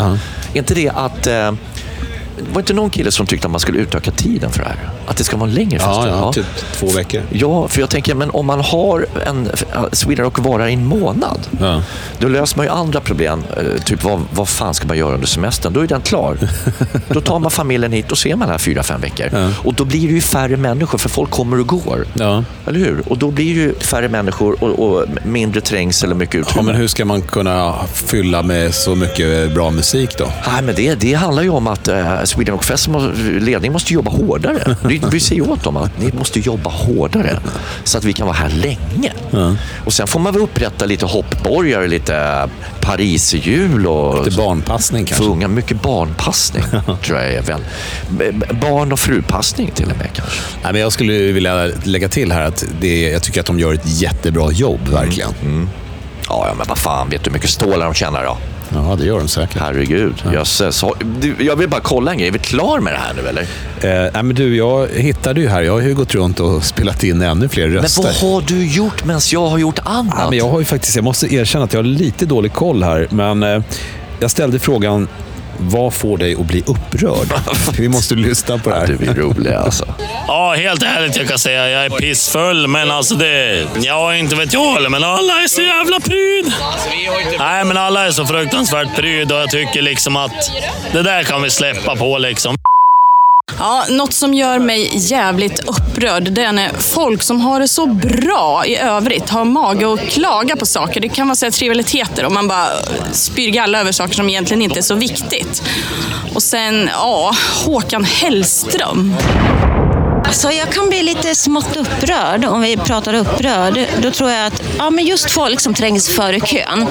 är 0.54 0.58
inte 0.58 0.74
det 0.74 0.90
att 0.90 1.28
eh, 1.28 1.52
var 2.54 2.62
inte 2.62 2.74
någon 2.74 2.90
kille 2.90 3.12
som 3.12 3.26
tyckte 3.26 3.48
att 3.48 3.52
man 3.52 3.60
skulle 3.60 3.80
utöka 3.80 4.12
tiden 4.12 4.52
för 4.52 4.60
det 4.60 4.66
här? 4.66 4.90
Att 5.08 5.18
det 5.18 5.24
ska 5.24 5.38
vara 5.38 5.50
en 5.50 5.56
längre 5.56 5.78
Ja, 5.82 5.94
festival? 5.94 6.08
ja, 6.26 6.34
typ 6.34 6.46
två 6.74 6.88
veckor. 6.88 7.22
Ja, 7.32 7.68
för 7.68 7.80
jag 7.80 7.90
tänker, 7.90 8.16
men 8.16 8.30
om 8.30 8.46
man 8.46 8.60
har 8.62 9.06
en 9.26 9.50
Sweden 9.92 10.26
Rock 10.26 10.40
vara 10.40 10.70
i 10.70 10.74
en 10.74 10.86
månad, 10.86 11.40
då 12.20 12.28
löser 12.28 12.58
man 12.58 12.66
ju 12.66 12.72
andra 12.72 13.00
problem. 13.00 13.44
Eh, 13.58 13.82
Typ 13.84 14.04
vad, 14.04 14.22
vad 14.32 14.48
fan 14.50 14.74
ska 14.74 14.88
man 14.88 14.98
göra 14.98 15.14
under 15.14 15.28
semestern? 15.28 15.74
Då 15.74 15.80
är 15.80 15.88
den 15.88 16.02
klar. 16.02 16.38
då 17.10 17.22
tar 17.22 17.40
man 17.40 17.52
familjen 17.52 17.92
hit 17.92 18.12
och 18.12 18.18
ser 18.18 18.36
man 18.36 18.50
här 18.50 18.58
fyra, 18.58 18.84
fem 18.84 19.02
veckor. 19.02 19.52
Och 19.64 19.74
då 19.74 19.86
blir 19.86 20.08
det 20.08 20.14
ju 20.14 20.22
färre 20.22 20.58
människor, 20.58 20.98
för 20.98 21.10
folk 21.10 21.30
kommer 21.30 21.60
och 21.60 21.68
går. 21.68 22.06
Eller 22.68 22.80
hur? 22.80 23.04
Och 23.10 23.18
då 23.18 23.32
blir 23.32 23.56
det 23.56 23.62
ju 23.62 23.74
färre 23.76 24.10
människor 24.10 24.64
och, 24.64 24.80
och 24.90 25.06
mindre 25.26 25.62
trängsel 25.62 26.12
och 26.12 26.18
mycket 26.18 26.36
Ja, 26.36 26.42
utrymme. 26.42 26.72
men 26.72 26.76
hur 26.82 26.88
ska 26.88 27.06
man 27.06 27.22
kunna 27.22 27.76
fylla 27.94 28.44
med 28.44 28.74
så 28.76 28.96
mycket 28.96 29.54
bra 29.54 29.72
musik 29.72 30.18
då? 30.18 30.26
Nej, 30.54 30.62
men 30.64 30.76
det, 30.76 30.96
det 30.96 31.14
handlar 31.14 31.44
ju 31.44 31.50
om 31.50 31.68
att 31.68 31.88
eh, 31.88 32.24
Sweden 32.28 32.54
Rock 32.54 32.64
Fest 32.64 32.88
ledningen 33.40 33.74
måste 33.74 33.94
jobba 33.94 34.12
hårdare. 34.12 34.76
Vi, 35.12 35.20
säger 35.20 35.50
åt 35.52 35.64
dem 35.64 35.78
att 35.78 36.00
ni 36.00 36.12
måste 36.12 36.40
jobba 36.40 36.70
hårdare 36.70 37.40
så 37.84 37.98
att 37.98 38.04
vi 38.04 38.14
kan 38.14 38.28
vara 38.28 38.38
här 38.38 38.50
länge. 38.50 39.14
Och 39.86 39.94
sen 39.94 40.08
får 40.08 40.20
man 40.20 40.34
väl 40.34 40.42
upprätta 40.42 40.86
lite 40.86 41.06
hoppborgar, 41.06 41.88
lite 41.88 42.50
Paris-jul 42.82 43.88
och... 43.88 44.26
Lite 44.26 44.38
barnpassning 44.38 45.06
kanske? 45.06 45.24
För 45.24 45.32
unga. 45.32 45.48
Mycket 45.48 45.82
barnpassning, 45.82 46.64
tror 47.04 47.20
jag 47.20 47.34
är 47.34 47.42
väl. 47.42 47.62
Barn 48.62 48.92
och 48.92 49.00
frupassning 49.00 49.72
till 49.72 49.92
och 49.92 49.98
med 49.98 50.10
kanske. 50.14 50.42
Nej, 50.64 50.72
men 50.72 50.82
jag 50.82 50.92
skulle 50.92 51.14
vilja 51.14 51.70
lägga 51.84 52.10
till 52.10 52.32
här 52.32 52.42
att 52.42 52.66
det, 52.82 53.02
jag 53.10 53.24
tycker 53.24 53.40
att 53.40 53.46
de 53.46 53.60
gör 53.60 53.74
ett 53.74 53.82
jättebra 54.02 54.52
jobb, 54.52 54.88
verkligen. 54.88 55.30
Ja, 56.30 56.48
ja, 56.48 56.54
men 56.58 56.68
vad 56.68 56.78
fan, 56.78 57.10
vet 57.10 57.24
du 57.24 57.30
hur 57.30 57.34
mycket 57.34 57.50
stålar 57.50 57.86
de 57.86 57.94
tjänar 57.94 58.24
då? 58.24 58.38
Ja, 58.74 58.96
det 59.00 59.06
gör 59.06 59.18
de 59.20 59.28
säkert. 59.28 59.58
Herregud, 59.62 60.14
jösses. 60.34 60.82
Har- 60.82 60.96
du, 61.20 61.36
Jag 61.40 61.56
vill 61.56 61.70
bara 61.70 61.82
kolla 61.82 62.12
en 62.12 62.18
grej. 62.18 62.28
Är 62.28 62.32
vi 62.32 62.40
klar 62.40 62.80
med 62.80 62.94
det 62.94 62.98
här 63.00 63.14
nu 63.24 63.28
eller? 63.30 63.42
Eh, 63.42 64.12
nej, 64.14 64.24
men 64.24 64.36
du, 64.36 64.56
jag 64.58 64.88
hittade 64.88 65.42
ju 65.42 65.48
här. 65.48 65.62
Jag 65.62 65.74
har 65.74 65.80
ju 65.82 65.96
gått 65.96 66.16
runt 66.16 66.40
och 66.40 66.64
spelat 66.64 67.04
in 67.04 67.22
ännu 67.22 67.50
fler 67.50 67.68
röster. 67.68 68.04
Men 68.04 68.14
vad 68.22 68.32
har 68.32 68.42
du 68.48 68.66
gjort 68.66 69.06
medan 69.06 69.22
jag 69.32 69.48
har 69.48 69.58
gjort 69.58 69.80
annat? 69.84 70.16
Ja, 70.18 70.30
men 70.30 70.38
jag 70.38 70.50
har 70.50 70.60
ju 70.60 70.66
faktiskt, 70.66 70.96
jag 70.96 71.04
måste 71.04 71.34
erkänna 71.34 71.66
att 71.66 71.74
jag 71.74 71.80
har 71.80 71.84
lite 71.84 72.26
dålig 72.26 72.54
koll 72.54 72.84
här, 72.84 73.08
men 73.10 73.44
eh, 73.44 73.62
jag 74.20 74.32
ställde 74.32 74.60
frågan 74.60 75.08
vad 75.58 75.94
får 75.94 76.18
dig 76.18 76.36
att 76.36 76.46
bli 76.46 76.64
upprörd? 76.66 77.28
Vi 77.78 77.90
måste 77.90 78.16
lyssna 78.16 78.58
på 78.58 78.70
det 78.70 78.76
här. 78.76 78.88
Du 78.88 79.10
är 79.10 79.14
rolig 79.14 79.54
alltså. 79.54 79.86
Ja, 80.28 80.54
helt 80.54 80.84
ärligt 80.84 81.18
jag 81.18 81.28
kan 81.28 81.40
säga 81.40 81.70
jag 81.70 81.86
är 81.86 81.90
pissfull, 81.90 82.68
men 82.68 82.92
alltså 82.92 83.16
det... 83.16 83.66
Ja, 83.82 84.16
inte 84.16 84.36
vet 84.36 84.54
jag 84.54 84.74
heller, 84.74 84.90
men 84.90 85.04
alla 85.04 85.34
är 85.44 85.48
så 85.48 85.62
jävla 85.62 86.00
pryd. 86.00 86.54
Nej, 87.40 87.66
men 87.66 87.78
alla 87.78 88.08
är 88.08 88.12
så 88.12 88.26
fruktansvärt 88.26 88.96
pryd 88.96 89.32
och 89.32 89.38
jag 89.38 89.50
tycker 89.50 89.82
liksom 89.82 90.16
att 90.16 90.52
det 90.92 91.02
där 91.02 91.24
kan 91.24 91.42
vi 91.42 91.50
släppa 91.50 91.96
på 91.96 92.18
liksom. 92.18 92.58
Ja, 93.60 93.86
något 93.90 94.14
som 94.14 94.34
gör 94.34 94.60
mig 94.60 94.92
jävligt 94.94 95.60
upprörd 95.60 96.24
det 96.32 96.44
är 96.44 96.52
när 96.52 96.74
folk 96.74 97.24
som 97.24 97.42
har 97.42 97.60
det 97.60 97.68
så 97.68 97.86
bra 97.86 98.66
i 98.66 98.78
övrigt 98.78 99.30
har 99.30 99.46
mage 99.46 99.94
att 99.94 100.00
klaga 100.00 100.56
på 100.56 100.66
saker. 100.66 101.02
Det 101.02 101.10
kan 101.10 101.28
vara 101.28 101.36
säga 101.36 101.52
trivialiteter 101.52 102.26
och 102.26 102.32
man 102.32 102.48
bara 102.48 102.68
spyr 103.12 103.50
galla 103.50 103.80
över 103.80 103.92
saker 103.92 104.14
som 104.14 104.30
egentligen 104.30 104.62
inte 104.62 104.80
är 104.80 104.82
så 104.82 104.96
viktigt. 104.96 105.64
Och 106.34 106.44
sen, 106.44 106.90
ja, 106.94 107.36
Håkan 107.66 108.04
Hellström. 108.04 109.16
Alltså 110.28 110.52
jag 110.52 110.72
kan 110.72 110.90
bli 110.90 111.04
lite 111.04 111.36
smått 111.36 111.76
upprörd 111.76 112.46
om 112.46 112.62
vi 112.62 112.78
pratar 112.78 113.14
upprörd. 113.14 113.80
Då 114.02 114.12
tror 114.12 114.32
jag 114.32 114.46
att 114.48 114.62
ja, 114.78 114.90
men 114.90 115.06
just 115.06 115.32
folk 115.32 115.60
som 115.60 115.74
trängs 115.74 116.10
före 116.16 116.40
kön, 116.40 116.88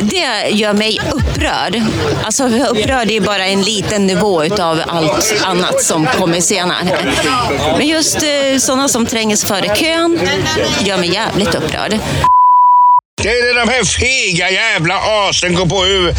det 0.00 0.48
gör 0.50 0.72
mig 0.72 0.98
upprörd. 1.12 1.82
Alltså 2.24 2.44
upprörd 2.44 3.08
är 3.08 3.12
ju 3.12 3.20
bara 3.20 3.46
en 3.46 3.62
liten 3.62 4.06
nivå 4.06 4.44
utav 4.44 4.80
allt 4.86 5.34
annat 5.44 5.82
som 5.82 6.06
kommer 6.06 6.40
senare. 6.40 6.98
Men 7.78 7.86
just 7.86 8.22
eh, 8.22 8.58
sådana 8.58 8.88
som 8.88 9.06
trängs 9.06 9.44
före 9.44 9.76
kön 9.76 10.20
gör 10.84 10.96
mig 10.96 11.12
jävligt 11.12 11.54
upprörd. 11.54 11.98
Det 13.22 13.28
är 13.28 13.54
de 13.54 13.68
här 13.72 13.84
fega 13.84 14.50
jävla 14.50 14.94
asen 15.28 15.54
går 15.54 15.66
på 15.66 15.84
huvudet. 15.84 16.16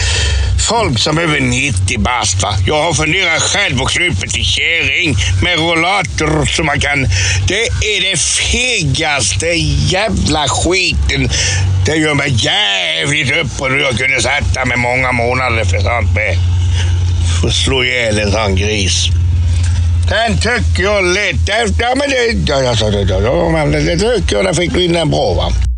Folk 0.70 1.00
som 1.00 1.18
är 1.18 1.22
över 1.22 1.40
90 1.40 2.00
bast 2.00 2.44
va. 2.44 2.54
Jag 2.66 2.84
har 2.84 2.94
funderat 2.94 3.42
själv 3.42 3.78
på 3.78 3.86
krypet 3.86 4.30
till 4.30 4.46
kärring 4.46 5.16
med 5.44 5.60
rollator 5.60 6.46
som 6.46 6.66
man 6.66 6.80
kan... 6.80 7.08
Det 7.48 7.64
är 7.68 8.12
det 8.12 8.18
fegaste 8.20 9.46
jävla 9.88 10.48
skiten. 10.48 11.30
Det 11.86 11.96
gör 11.96 12.14
mig 12.14 12.30
jävligt 12.30 13.32
upprörd. 13.32 13.82
Jag 13.82 13.98
kunde 13.98 14.22
sätta 14.22 14.66
mig 14.66 14.78
många 14.78 15.12
månader 15.12 15.64
för 15.64 15.80
sånt 15.80 16.16
med. 16.16 16.38
För 17.42 17.50
slå 17.50 17.84
ihjäl 17.84 18.20
en 18.20 18.32
sån 18.32 18.56
gris. 18.56 19.08
Den 20.10 20.38
tycker 20.38 20.84
jag 20.84 21.06
lätt... 21.06 21.50
Ja 21.80 21.96
men 21.96 22.10
det... 22.10 22.52
Ja, 22.52 22.62
jag 22.62 22.94
det, 22.94 23.04
det. 23.72 23.96
Det 23.96 24.18
tycker 24.18 24.36
jag 24.36 24.46
den 24.46 24.56
fick 24.56 24.78
in 24.78 25.10
bra 25.10 25.34
va. 25.34 25.69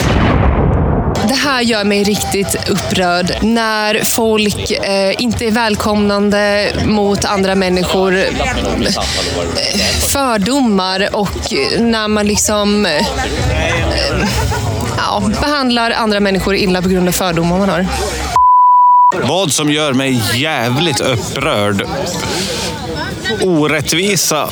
Det 1.32 1.36
här 1.36 1.62
gör 1.62 1.84
mig 1.84 2.04
riktigt 2.04 2.70
upprörd. 2.70 3.38
När 3.42 4.04
folk 4.04 4.72
eh, 4.72 5.22
inte 5.22 5.46
är 5.46 5.52
välkomnande 5.52 6.72
mot 6.86 7.26
andra 7.26 7.56
människor. 7.56 8.18
Eh, 8.18 8.24
fördomar 10.00 11.16
och 11.16 11.54
när 11.80 12.08
man 12.08 12.28
liksom 12.28 12.86
eh, 12.86 13.08
ja, 14.98 15.24
behandlar 15.42 15.92
andra 15.92 16.20
människor 16.20 16.56
illa 16.56 16.82
på 16.82 16.90
grund 16.90 17.08
av 17.08 17.12
fördomar 17.12 17.58
man 17.58 17.70
har. 17.70 17.88
Vad 19.24 19.52
som 19.52 19.72
gör 19.72 19.94
mig 19.94 20.22
jävligt 20.36 21.00
upprörd. 21.00 21.88
Orättvisa 23.42 24.50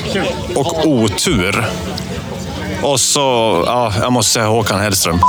och 0.55 0.87
otur. 0.87 1.65
Och 2.81 2.99
så, 2.99 3.19
ja, 3.67 3.93
jag 4.01 4.11
måste 4.13 4.33
säga 4.33 4.47
Håkan 4.47 4.79
Hellström. 4.79 5.19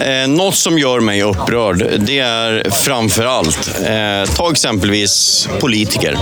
Eh, 0.00 0.28
något 0.28 0.56
som 0.56 0.78
gör 0.78 1.00
mig 1.00 1.22
upprörd, 1.22 1.92
det 1.98 2.18
är 2.18 2.70
framför 2.70 3.24
allt, 3.24 3.70
eh, 3.86 4.34
ta 4.36 4.50
exempelvis 4.50 5.48
politiker. 5.60 6.18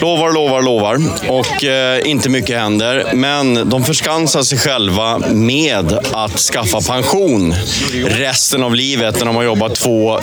Lovar, 0.00 0.32
lovar, 0.32 0.62
lovar 0.62 0.98
och 1.28 1.64
eh, 1.64 2.10
inte 2.10 2.28
mycket 2.28 2.58
händer. 2.58 3.10
Men 3.14 3.70
de 3.70 3.84
förskansar 3.84 4.42
sig 4.42 4.58
själva 4.58 5.18
med 5.18 5.98
att 6.12 6.38
skaffa 6.38 6.80
pension 6.80 7.54
resten 8.04 8.62
av 8.62 8.74
livet 8.74 9.18
när 9.18 9.26
de 9.26 9.36
har 9.36 9.42
jobbat 9.42 9.74
två, 9.74 10.20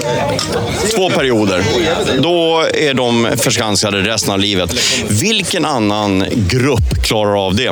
två 0.96 1.10
perioder. 1.10 1.64
Då 2.20 2.66
är 2.74 2.94
de 2.94 3.30
förskansade 3.38 4.02
resten 4.02 4.34
av 4.34 4.40
livet. 4.40 4.76
Vilken 5.10 5.66
annan 5.66 6.26
grupp 6.36 7.04
klarar 7.04 7.46
av 7.46 7.56
det? 7.56 7.72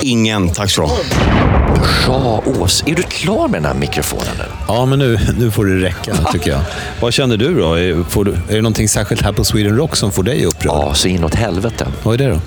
Ingen, 0.00 0.52
tack 0.52 0.70
så 0.70 0.76
du 0.82 1.65
Ja, 2.06 2.42
Ås, 2.46 2.84
är 2.86 2.94
du 2.94 3.02
klar 3.02 3.48
med 3.48 3.62
den 3.62 3.64
här 3.72 3.74
mikrofonen 3.74 4.34
nu? 4.38 4.44
Ja, 4.68 4.86
men 4.86 4.98
nu, 4.98 5.18
nu 5.38 5.50
får 5.50 5.64
det 5.64 5.84
räcka 5.86 6.14
tycker 6.32 6.50
jag. 6.50 6.60
Vad 7.00 7.12
känner 7.12 7.36
du 7.36 7.54
då? 7.60 7.74
Är, 7.74 8.02
får 8.10 8.24
du, 8.24 8.32
är 8.32 8.54
det 8.54 8.62
någonting 8.62 8.88
särskilt 8.88 9.22
här 9.22 9.32
på 9.32 9.44
Sweden 9.44 9.76
Rock 9.76 9.96
som 9.96 10.12
får 10.12 10.22
dig 10.22 10.44
upprörd? 10.44 10.72
Ja, 10.72 10.94
så 10.94 11.08
inåt 11.08 11.34
helvete. 11.34 11.86
Vad 12.02 12.20
är 12.20 12.26
det 12.26 12.34
då? 12.34 12.40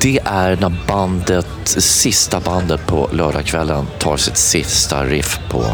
Det 0.00 0.20
är 0.24 0.56
när 0.56 0.72
bandet, 0.86 1.46
sista 1.64 2.40
bandet 2.40 2.86
på 2.86 3.08
lördagskvällen 3.12 3.86
tar 3.98 4.16
sitt 4.16 4.36
sista 4.36 5.04
riff 5.04 5.38
på 5.50 5.64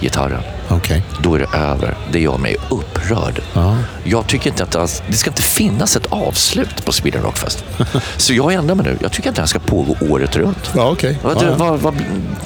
gitarren. 0.00 0.42
Okej. 0.68 1.02
Då 1.22 1.34
är 1.34 1.38
det 1.38 1.58
över. 1.58 1.94
Det 2.12 2.20
gör 2.20 2.38
mig 2.38 2.56
upprörd. 2.70 3.40
Ja. 3.52 3.76
Jag 4.04 4.26
tycker 4.26 4.50
inte 4.50 4.62
att 4.62 4.70
det, 4.70 4.78
alls- 4.80 5.02
det 5.08 5.16
ska 5.16 5.30
inte 5.30 5.42
finnas 5.42 5.96
ett 5.96 6.06
avslut 6.08 6.84
på 6.84 6.92
Sweden 6.92 7.22
Rockfest. 7.22 7.64
Så 8.16 8.32
jag 8.34 8.52
ändrar 8.52 8.74
mig 8.74 8.86
nu. 8.86 8.98
Jag 9.00 9.12
tycker 9.12 9.28
att 9.30 9.34
det 9.36 9.42
här 9.42 9.46
ska 9.46 9.58
pågå 9.58 9.96
året 10.00 10.36
runt. 10.36 10.70
Ja, 10.76 10.90
okej. 10.90 11.18
Vad, 11.22 11.36
Ja, 11.36 11.40
ja. 11.44 11.54
vad, 11.56 11.80
vad, 11.80 11.94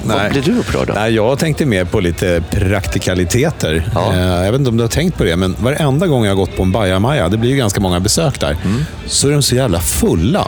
vad 0.03 0.31
blir 0.31 0.41
du 0.41 0.59
upprörd 0.59 0.89
av? 0.89 0.95
Nej, 0.95 1.13
jag 1.15 1.39
tänkte 1.39 1.65
mer 1.65 1.85
på 1.85 1.99
lite 1.99 2.43
praktikaliteter. 2.49 3.83
Eh, 3.95 4.19
Jag 4.19 4.51
vet 4.51 4.59
inte 4.59 4.69
om 4.69 4.77
du 4.77 4.83
har 4.83 4.89
tänkt 4.89 5.17
på 5.17 5.23
det, 5.23 5.35
men 5.35 5.55
varenda 5.59 6.07
gång 6.07 6.23
jag 6.25 6.31
har 6.31 6.35
gått 6.35 6.57
på 6.57 6.63
en 6.63 6.71
bajamaja, 6.71 7.29
det 7.29 7.37
blir 7.37 7.49
ju 7.49 7.55
ganska 7.57 7.79
många 7.81 7.99
besök 7.99 8.39
där, 8.39 8.57
Mm. 8.65 8.85
så 9.07 9.27
är 9.27 9.31
de 9.31 9.41
så 9.41 9.55
jävla 9.55 9.79
fulla. 9.79 10.47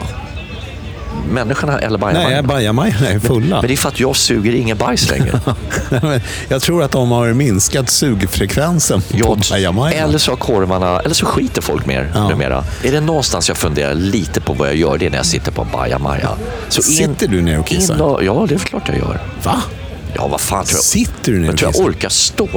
Människorna 1.30 1.78
eller 1.78 1.98
bajamajorna? 1.98 2.34
Nej, 2.34 2.42
bajamajorna 2.42 3.08
är 3.08 3.18
fulla. 3.18 3.56
Men 3.60 3.68
det 3.68 3.74
är 3.74 3.76
för 3.76 3.88
att 3.88 4.00
jag 4.00 4.16
suger 4.16 4.54
ingen 4.54 4.76
bajs 4.76 5.10
längre. 5.10 5.40
Jag 6.48 6.62
tror 6.62 6.82
att 6.82 6.90
de 6.92 7.10
har 7.10 7.32
minskat 7.32 7.90
sugfrekvensen 7.90 9.02
på 9.02 9.38
bajamajorna. 9.50 10.04
Eller 10.04 10.18
så 10.18 10.30
har 10.32 10.36
korvarna, 10.36 11.00
eller 11.00 11.14
så 11.14 11.26
skiter 11.26 11.62
folk 11.62 11.86
mer 11.86 12.10
Ja. 12.14 12.28
numera. 12.28 12.64
Är 12.82 12.92
det 12.92 13.00
någonstans 13.00 13.48
jag 13.48 13.56
funderar 13.56 13.94
lite 13.94 14.40
på 14.40 14.52
vad 14.52 14.68
jag 14.68 14.76
gör, 14.76 14.98
det 14.98 15.06
är 15.06 15.10
när 15.10 15.16
jag 15.16 15.26
sitter 15.26 15.52
på 15.52 15.62
en 15.62 15.68
bajamaja. 15.72 16.28
Så 16.68 16.82
Sitter 16.82 17.28
du 17.28 17.42
ner 17.42 17.58
och 17.58 17.66
kissar? 17.66 17.94
In 17.94 18.00
och, 18.00 18.24
ja, 18.24 18.46
det 18.48 18.54
är 18.54 18.58
klart 18.58 18.88
jag 18.88 18.98
gör. 18.98 19.20
Va? 19.44 19.62
Ja, 20.14 20.26
vad 20.28 20.40
fan 20.40 20.64
tror 20.64 20.76
jag? 20.76 20.84
Sitter 20.84 21.32
du 21.32 21.38
ner 21.38 21.46
Jag 21.46 21.56
tror 21.58 21.72
jag 21.76 21.86
orkar 21.86 22.08
stå. 22.08 22.48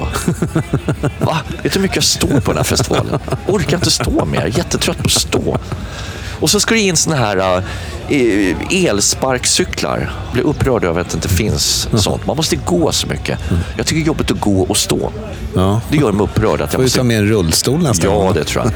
Va? 1.20 1.38
Vet 1.64 1.64
du 1.64 1.70
hur 1.70 1.82
mycket 1.82 1.96
jag 1.96 2.04
står 2.04 2.40
på 2.40 2.52
den 2.52 2.58
här 2.58 2.64
festivalen? 2.64 3.20
Orkar 3.48 3.78
inte 3.78 3.92
stå 3.92 4.26
mer. 4.26 4.52
Jättetrött 4.58 4.98
på 4.98 5.06
att 5.06 5.12
stå. 5.12 5.58
Och 6.40 6.50
så 6.50 6.60
ska 6.60 6.76
det 6.76 6.82
in 6.82 6.96
såna 6.96 7.16
här 7.16 7.64
elsparkcyklar. 8.72 10.12
Blir 10.34 10.44
upprörd 10.44 10.84
över 10.84 11.02
att 11.02 11.10
det 11.10 11.16
inte 11.16 11.30
finns 11.30 11.88
sånt. 11.94 12.26
Man 12.28 12.36
måste 12.38 12.56
gå 12.56 12.92
så 12.92 13.08
mycket. 13.08 13.40
Jag 13.78 13.86
tycker 13.86 14.00
det 14.00 14.04
är 14.04 14.08
jobbigt 14.08 14.32
att 14.32 14.40
gå 14.40 14.62
och 14.62 14.78
stå. 14.78 15.12
Ja. 15.56 15.82
Det 15.92 15.98
gör 15.98 16.12
mig 16.12 16.24
upprörd. 16.24 16.54
Att 16.54 16.60
jag 16.60 16.72
Får 16.72 16.78
du 16.78 16.84
måste... 16.84 16.98
ta 16.98 17.04
med 17.04 17.18
en 17.18 17.26
rullstol 17.28 17.84
nästa 17.84 18.08
Ja, 18.08 18.14
gång? 18.14 18.34
det 18.34 18.44
tror 18.44 18.64
jag. 18.64 18.74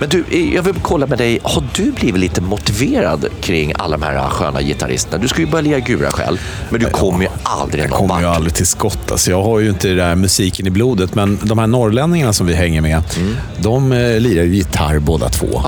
Men 0.00 0.08
du, 0.08 0.24
jag 0.54 0.62
vill 0.62 0.74
kolla 0.82 1.06
med 1.06 1.18
dig. 1.18 1.38
Har 1.42 1.64
du 1.74 1.92
blivit 1.92 2.20
lite 2.20 2.40
motiverad 2.40 3.26
kring 3.40 3.72
alla 3.78 3.96
de 3.96 4.02
här 4.06 4.28
sköna 4.28 4.62
gitarristerna? 4.62 5.22
Du 5.22 5.28
ska 5.28 5.40
ju 5.40 5.46
börja 5.46 5.62
lira 5.62 5.78
gura 5.78 6.10
själv, 6.10 6.38
men 6.70 6.80
du 6.80 6.86
kommer 6.86 7.22
ju 7.22 7.28
aldrig 7.42 7.84
Jag 7.84 7.90
någon 7.90 7.98
kommer 8.08 8.20
ju 8.20 8.26
aldrig 8.26 8.54
till 8.54 8.66
skott. 8.66 9.10
Alltså, 9.10 9.30
jag 9.30 9.42
har 9.42 9.60
ju 9.60 9.68
inte 9.68 9.88
det 9.88 9.94
där 9.94 10.14
musiken 10.14 10.66
i 10.66 10.70
blodet, 10.70 11.14
men 11.14 11.38
de 11.42 11.58
här 11.58 11.66
norrlänningarna 11.66 12.32
som 12.32 12.46
vi 12.46 12.54
hänger 12.54 12.80
med, 12.80 13.02
Mm. 13.16 13.36
de 13.58 13.92
eh, 13.92 14.20
lirar 14.20 14.44
ju 14.44 14.54
gitarr 14.54 14.98
båda 14.98 15.28
två. 15.28 15.62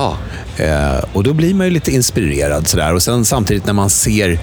Eh, 0.57 1.03
och 1.13 1.23
då 1.23 1.33
blir 1.33 1.53
man 1.53 1.67
ju 1.67 1.73
lite 1.73 1.91
inspirerad 1.91 2.67
sådär. 2.67 2.93
Och 2.93 3.03
sen 3.03 3.25
samtidigt 3.25 3.65
när 3.65 3.73
man 3.73 3.89
ser 3.89 4.39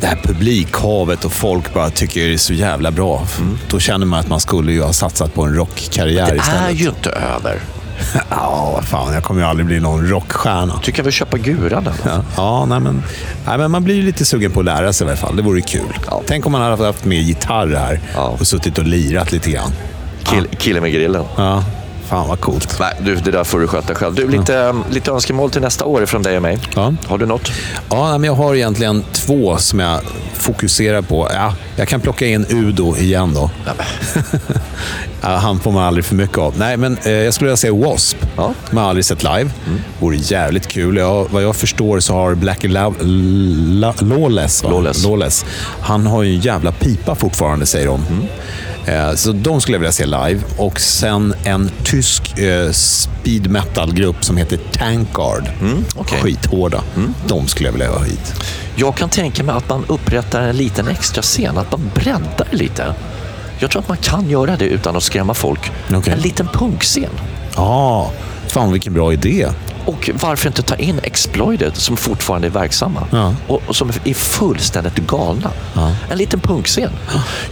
det 0.00 0.06
här 0.06 0.18
publikhavet 0.24 1.24
och 1.24 1.32
folk 1.32 1.74
bara 1.74 1.90
tycker 1.90 2.20
det 2.28 2.34
är 2.34 2.38
så 2.38 2.52
jävla 2.52 2.90
bra. 2.90 3.26
Då 3.70 3.78
känner 3.78 4.06
man 4.06 4.20
att 4.20 4.28
man 4.28 4.40
skulle 4.40 4.72
ju 4.72 4.82
ha 4.82 4.92
satsat 4.92 5.34
på 5.34 5.42
en 5.42 5.54
rockkarriär 5.54 6.24
Mm. 6.24 6.36
Det 6.36 6.42
istället. 6.42 6.70
är 6.70 6.74
ju 6.74 6.88
inte 6.88 7.10
över. 7.10 7.58
Ja, 8.30 8.70
vad 8.74 8.84
fan. 8.84 9.14
Jag 9.14 9.22
kommer 9.24 9.40
ju 9.40 9.46
aldrig 9.46 9.66
bli 9.66 9.80
någon 9.80 10.08
rockstjärna. 10.08 10.80
Du 10.84 10.92
kan 10.92 11.02
väl 11.04 11.12
köpa 11.12 11.38
guran 11.38 11.82
eller? 11.86 12.14
Ja, 12.16 12.24
ja 12.36 12.66
nej, 12.66 12.80
men, 12.80 13.02
nej, 13.46 13.58
men 13.58 13.70
man 13.70 13.84
blir 13.84 13.94
ju 13.94 14.02
lite 14.02 14.24
sugen 14.24 14.50
på 14.50 14.60
att 14.60 14.66
lära 14.66 14.92
sig 14.92 15.06
i 15.06 15.10
alla 15.10 15.16
fall. 15.16 15.36
Det 15.36 15.42
vore 15.42 15.60
kul. 15.60 15.98
Tänk 16.26 16.46
om 16.46 16.52
man 16.52 16.62
hade 16.62 16.86
haft 16.86 17.04
med 17.04 17.22
gitarr 17.22 17.76
här 17.76 18.00
och 18.40 18.46
suttit 18.46 18.78
och 18.78 18.84
lirat 18.84 19.32
lite 19.32 19.50
grann. 19.50 19.70
Kill, 20.24 20.46
killen 20.58 20.82
med 20.82 20.92
grillen. 20.92 21.24
Ja, 21.36 21.64
fan 22.08 22.28
vad 22.28 22.40
coolt. 22.40 22.76
Nej, 22.80 22.94
du, 23.00 23.14
det 23.16 23.30
där 23.30 23.44
får 23.44 23.58
du 23.60 23.66
sköta 23.66 23.94
själv. 23.94 24.14
Du, 24.14 24.28
lite, 24.28 24.74
lite 24.90 25.10
önskemål 25.10 25.50
till 25.50 25.60
nästa 25.60 25.84
år 25.84 26.06
från 26.06 26.22
dig 26.22 26.36
och 26.36 26.42
mig. 26.42 26.58
Har 27.06 27.18
du 27.18 27.26
något? 27.26 27.52
Ja, 27.90 28.18
men 28.18 28.24
jag 28.24 28.34
har 28.34 28.54
egentligen 28.54 29.04
två 29.12 29.56
som 29.56 29.80
jag 29.80 30.00
fokuserar 30.34 31.02
på. 31.02 31.28
Ja, 31.34 31.54
jag 31.76 31.88
kan 31.88 32.00
plocka 32.00 32.26
in 32.26 32.46
Udo 32.48 32.96
igen 32.96 33.34
då. 33.34 33.50
ja, 35.20 35.28
han 35.36 35.60
får 35.60 35.72
man 35.72 35.82
aldrig 35.82 36.04
för 36.04 36.14
mycket 36.14 36.38
av. 36.38 36.54
Nej, 36.58 36.76
men 36.76 36.98
eh, 37.04 37.12
jag 37.12 37.34
skulle 37.34 37.48
vilja 37.48 37.56
säga 37.56 37.72
W.A.S.P. 37.72 38.26
Ja. 38.36 38.42
Har 38.42 38.54
jag 38.80 38.88
aldrig 38.88 39.04
sett 39.04 39.22
live. 39.22 39.50
Mm. 39.66 39.80
Vore 40.00 40.16
jävligt 40.16 40.66
kul. 40.68 40.96
Jag, 40.96 41.26
vad 41.30 41.42
jag 41.42 41.56
förstår 41.56 42.00
så 42.00 42.14
har 42.14 42.34
Blackie 42.34 42.70
La- 42.70 42.92
La- 43.80 43.94
Lawless, 44.00 44.64
va? 44.64 44.70
Lawless, 45.04 45.44
han 45.80 46.06
har 46.06 46.22
ju 46.22 46.34
en 46.34 46.40
jävla 46.40 46.72
pipa 46.72 47.14
fortfarande, 47.14 47.66
säger 47.66 47.86
de. 47.86 48.00
Eh, 48.00 48.28
Så 49.16 49.32
de 49.32 49.60
skulle 49.60 49.74
jag 49.74 49.80
vilja 49.80 49.92
se 49.92 50.06
live. 50.06 50.40
Och 50.56 50.80
sen 50.80 51.34
en 51.44 51.70
tysk 51.84 52.38
eh, 52.38 52.70
speed 52.70 53.50
metal-grupp 53.50 54.24
som 54.24 54.36
heter 54.36 54.58
Tankard. 54.72 55.48
okej. 55.96 56.20
Skithårda. 56.22 56.82
De 57.26 57.46
skulle 57.48 57.68
jag 57.68 57.72
vilja 57.72 57.90
ha 57.90 58.04
hit. 58.04 58.34
Jag 58.76 58.94
kan 58.96 59.08
tänka 59.08 59.42
mig 59.44 59.54
att 59.54 59.68
man 59.68 59.84
upprättar 59.88 60.42
en 60.42 60.56
liten 60.56 60.88
extra 60.88 61.22
scen, 61.22 61.58
att 61.58 61.70
man 61.70 61.90
breddar 61.94 62.48
lite. 62.50 62.94
Jag 63.58 63.70
tror 63.70 63.82
att 63.82 63.88
man 63.88 63.96
kan 63.96 64.30
göra 64.30 64.56
det 64.56 64.64
utan 64.64 64.96
att 64.96 65.02
skrämma 65.02 65.34
folk. 65.34 65.70
En 66.12 66.18
liten 66.18 66.48
punkscen. 66.52 67.10
Ja, 67.56 68.10
fan 68.46 68.72
vilken 68.72 68.92
bra 68.92 69.12
idé. 69.12 69.48
Och 69.86 70.10
varför 70.14 70.46
inte 70.46 70.62
ta 70.62 70.74
in 70.76 71.00
Exploited 71.02 71.76
som 71.76 71.96
fortfarande 71.96 72.46
är 72.48 72.50
verksamma 72.50 73.06
Ja. 73.10 73.34
och, 73.48 73.62
och 73.66 73.76
som 73.76 73.88
är 74.04 74.14
fullständigt 74.14 74.96
galna. 74.96 75.50
En 76.10 76.18
liten 76.18 76.40
punkscen. 76.40 76.90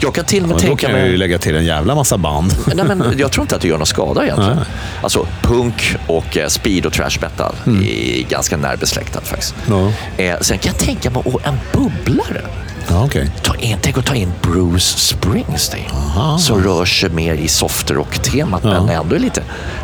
Jag 0.01 0.15
kan 0.15 0.25
till 0.25 0.43
och 0.43 0.49
med 0.49 0.55
Och 0.55 0.61
då 0.63 0.67
tänka 0.69 0.87
kan 0.87 0.97
jag 0.97 1.05
ju 1.05 1.09
mig... 1.11 1.19
lägga 1.19 1.39
till 1.39 1.57
en 1.57 1.65
jävla 1.65 1.95
massa 1.95 2.19
band. 2.19 2.55
Nej, 2.75 2.85
men 2.85 3.15
jag 3.19 3.33
tror 3.33 3.43
inte 3.45 3.57
att 3.57 3.63
det 3.63 3.69
gör 3.69 3.79
någon 3.79 3.87
skada 3.87 4.23
egentligen. 4.25 4.57
Nej. 4.57 4.65
Alltså 5.03 5.27
punk 5.43 5.97
och 6.07 6.37
eh, 6.37 6.49
speed 6.49 6.87
och 6.87 6.93
trash 6.93 7.19
metal 7.21 7.55
är 7.67 8.23
ganska 8.29 8.57
närbesläktat 8.57 9.29
faktiskt. 9.29 9.55
Ja. 9.69 9.93
Eh, 10.17 10.37
sen 10.41 10.59
kan 10.59 10.73
jag 10.77 10.85
tänka 10.87 11.11
mig 11.11 11.23
en 11.45 11.59
bubblare. 11.73 12.43
Ja, 12.89 13.05
okej. 13.05 13.31
Ta 13.43 13.55
in, 13.55 13.79
tänk 13.83 13.99
att 13.99 14.07
ta 14.07 14.15
in 14.15 14.33
Bruce 14.43 14.99
Springsteen. 14.99 15.91
Som 16.39 16.63
rör 16.63 16.85
sig 16.85 17.11
mer 17.11 17.35
i 17.35 17.49
softrock-temat 17.49 18.65
men 18.65 18.89
ändå 18.89 19.15
är 19.15 19.19
lite... 19.19 19.43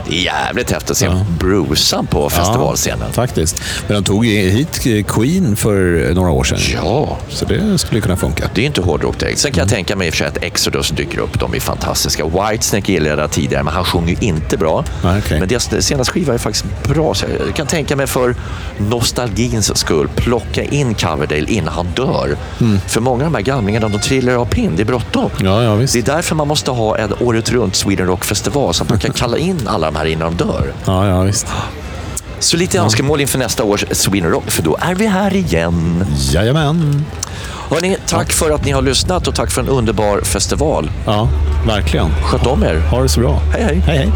Det 0.08 0.18
är 0.18 0.22
jävligt 0.22 0.70
häftigt 0.70 0.90
att 0.90 0.96
se 0.96 1.10
Brucean 1.38 2.06
på 2.06 2.30
festivalscenen. 2.30 3.04
Ja, 3.06 3.12
faktiskt. 3.12 3.62
Men 3.86 3.96
de 3.96 4.04
tog 4.04 4.26
hit 4.26 4.80
Queen 5.06 5.56
för 5.56 6.10
några 6.14 6.30
år 6.30 6.44
sedan. 6.44 6.58
Ja. 6.74 7.18
Så 7.28 7.44
det 7.44 7.78
skulle 7.78 8.00
kunna 8.00 8.16
funka. 8.16 8.50
Det 8.54 8.62
är 8.62 8.66
inte 8.66 8.80
hårdrock 8.80 9.20
direkt. 9.20 9.38
Sen 9.38 9.52
kan 9.52 9.60
jag 9.60 9.68
tänka 9.68 9.96
mig 9.96 10.06
i 10.06 10.10
och 10.10 10.14
för 10.14 10.18
sig 10.18 10.26
att 10.26 10.42
Exodus 10.42 10.90
dyker 10.90 11.18
upp. 11.18 11.40
De 11.40 11.54
är 11.54 11.60
fantastiska. 11.60 12.24
Whitesnake 12.26 12.92
gillade 12.92 13.22
jag 13.22 13.30
tidigare, 13.30 13.62
men 13.62 13.74
han 13.74 13.84
sjunger 13.84 14.08
ju 14.08 14.16
inte 14.20 14.56
bra. 14.56 14.84
Men 15.30 15.48
deras 15.48 15.84
senaste 15.86 16.12
skiva 16.12 16.34
är 16.34 16.38
faktiskt 16.38 16.64
bra. 16.82 17.14
Så 17.14 17.26
jag 17.46 17.56
kan 17.56 17.66
tänka 17.66 17.96
mig 17.96 18.06
för 18.06 18.36
nostalgins 18.78 19.78
skull 19.78 20.08
plocka 20.08 20.62
in 20.62 20.94
Coverdale 20.94 21.46
innan 21.48 21.74
han 21.74 21.86
dör. 21.96 22.36
För 22.88 23.00
många 23.00 23.24
av 23.24 23.32
de 23.32 23.34
här 23.36 23.42
gamlingarna, 23.42 23.88
de 23.88 23.98
trillar 24.00 24.34
av 24.34 24.44
pinn. 24.44 24.76
Det 24.76 24.82
är 24.82 24.84
bråttom. 24.84 25.30
Ja, 25.40 25.62
ja, 25.62 25.74
visst. 25.74 25.92
Det 25.92 25.98
är 25.98 26.16
därför 26.16 26.34
man 26.34 26.48
måste 26.48 26.70
ha 26.70 26.98
en 26.98 27.12
året 27.20 27.50
runt 27.50 27.76
Sweden 27.76 28.06
Rock 28.06 28.24
Festival 28.24 28.74
så 28.74 28.82
att 28.82 28.88
man 28.88 28.98
kan 28.98 29.12
kalla 29.12 29.38
in 29.38 29.60
alla 29.66 29.90
de 29.90 29.96
här 29.98 30.04
innan 30.04 30.36
de 30.36 30.44
dör. 30.44 30.72
Ja, 30.84 31.08
ja, 31.08 31.20
visst. 31.22 31.46
Så 32.38 32.56
lite 32.56 32.78
önskemål 32.78 33.20
inför 33.20 33.38
nästa 33.38 33.64
års 33.64 33.84
Sweden 33.90 34.30
Rock, 34.30 34.50
för 34.50 34.62
då 34.62 34.76
är 34.80 34.94
vi 34.94 35.06
här 35.06 35.34
igen. 35.36 36.04
Jajamän. 36.16 37.04
Hörrni, 37.70 37.96
tack 38.06 38.32
för 38.32 38.50
att 38.50 38.64
ni 38.64 38.70
har 38.70 38.82
lyssnat 38.82 39.28
och 39.28 39.34
tack 39.34 39.50
för 39.50 39.62
en 39.62 39.68
underbar 39.68 40.20
festival. 40.20 40.90
Ja, 41.06 41.28
verkligen. 41.66 42.10
Sköt 42.22 42.46
om 42.46 42.62
er. 42.62 42.76
Ha 42.90 43.02
det 43.02 43.08
så 43.08 43.20
bra. 43.20 43.40
Hej, 43.52 43.62
hej. 43.62 43.82
Hej, 43.86 43.98
hej. 43.98 44.12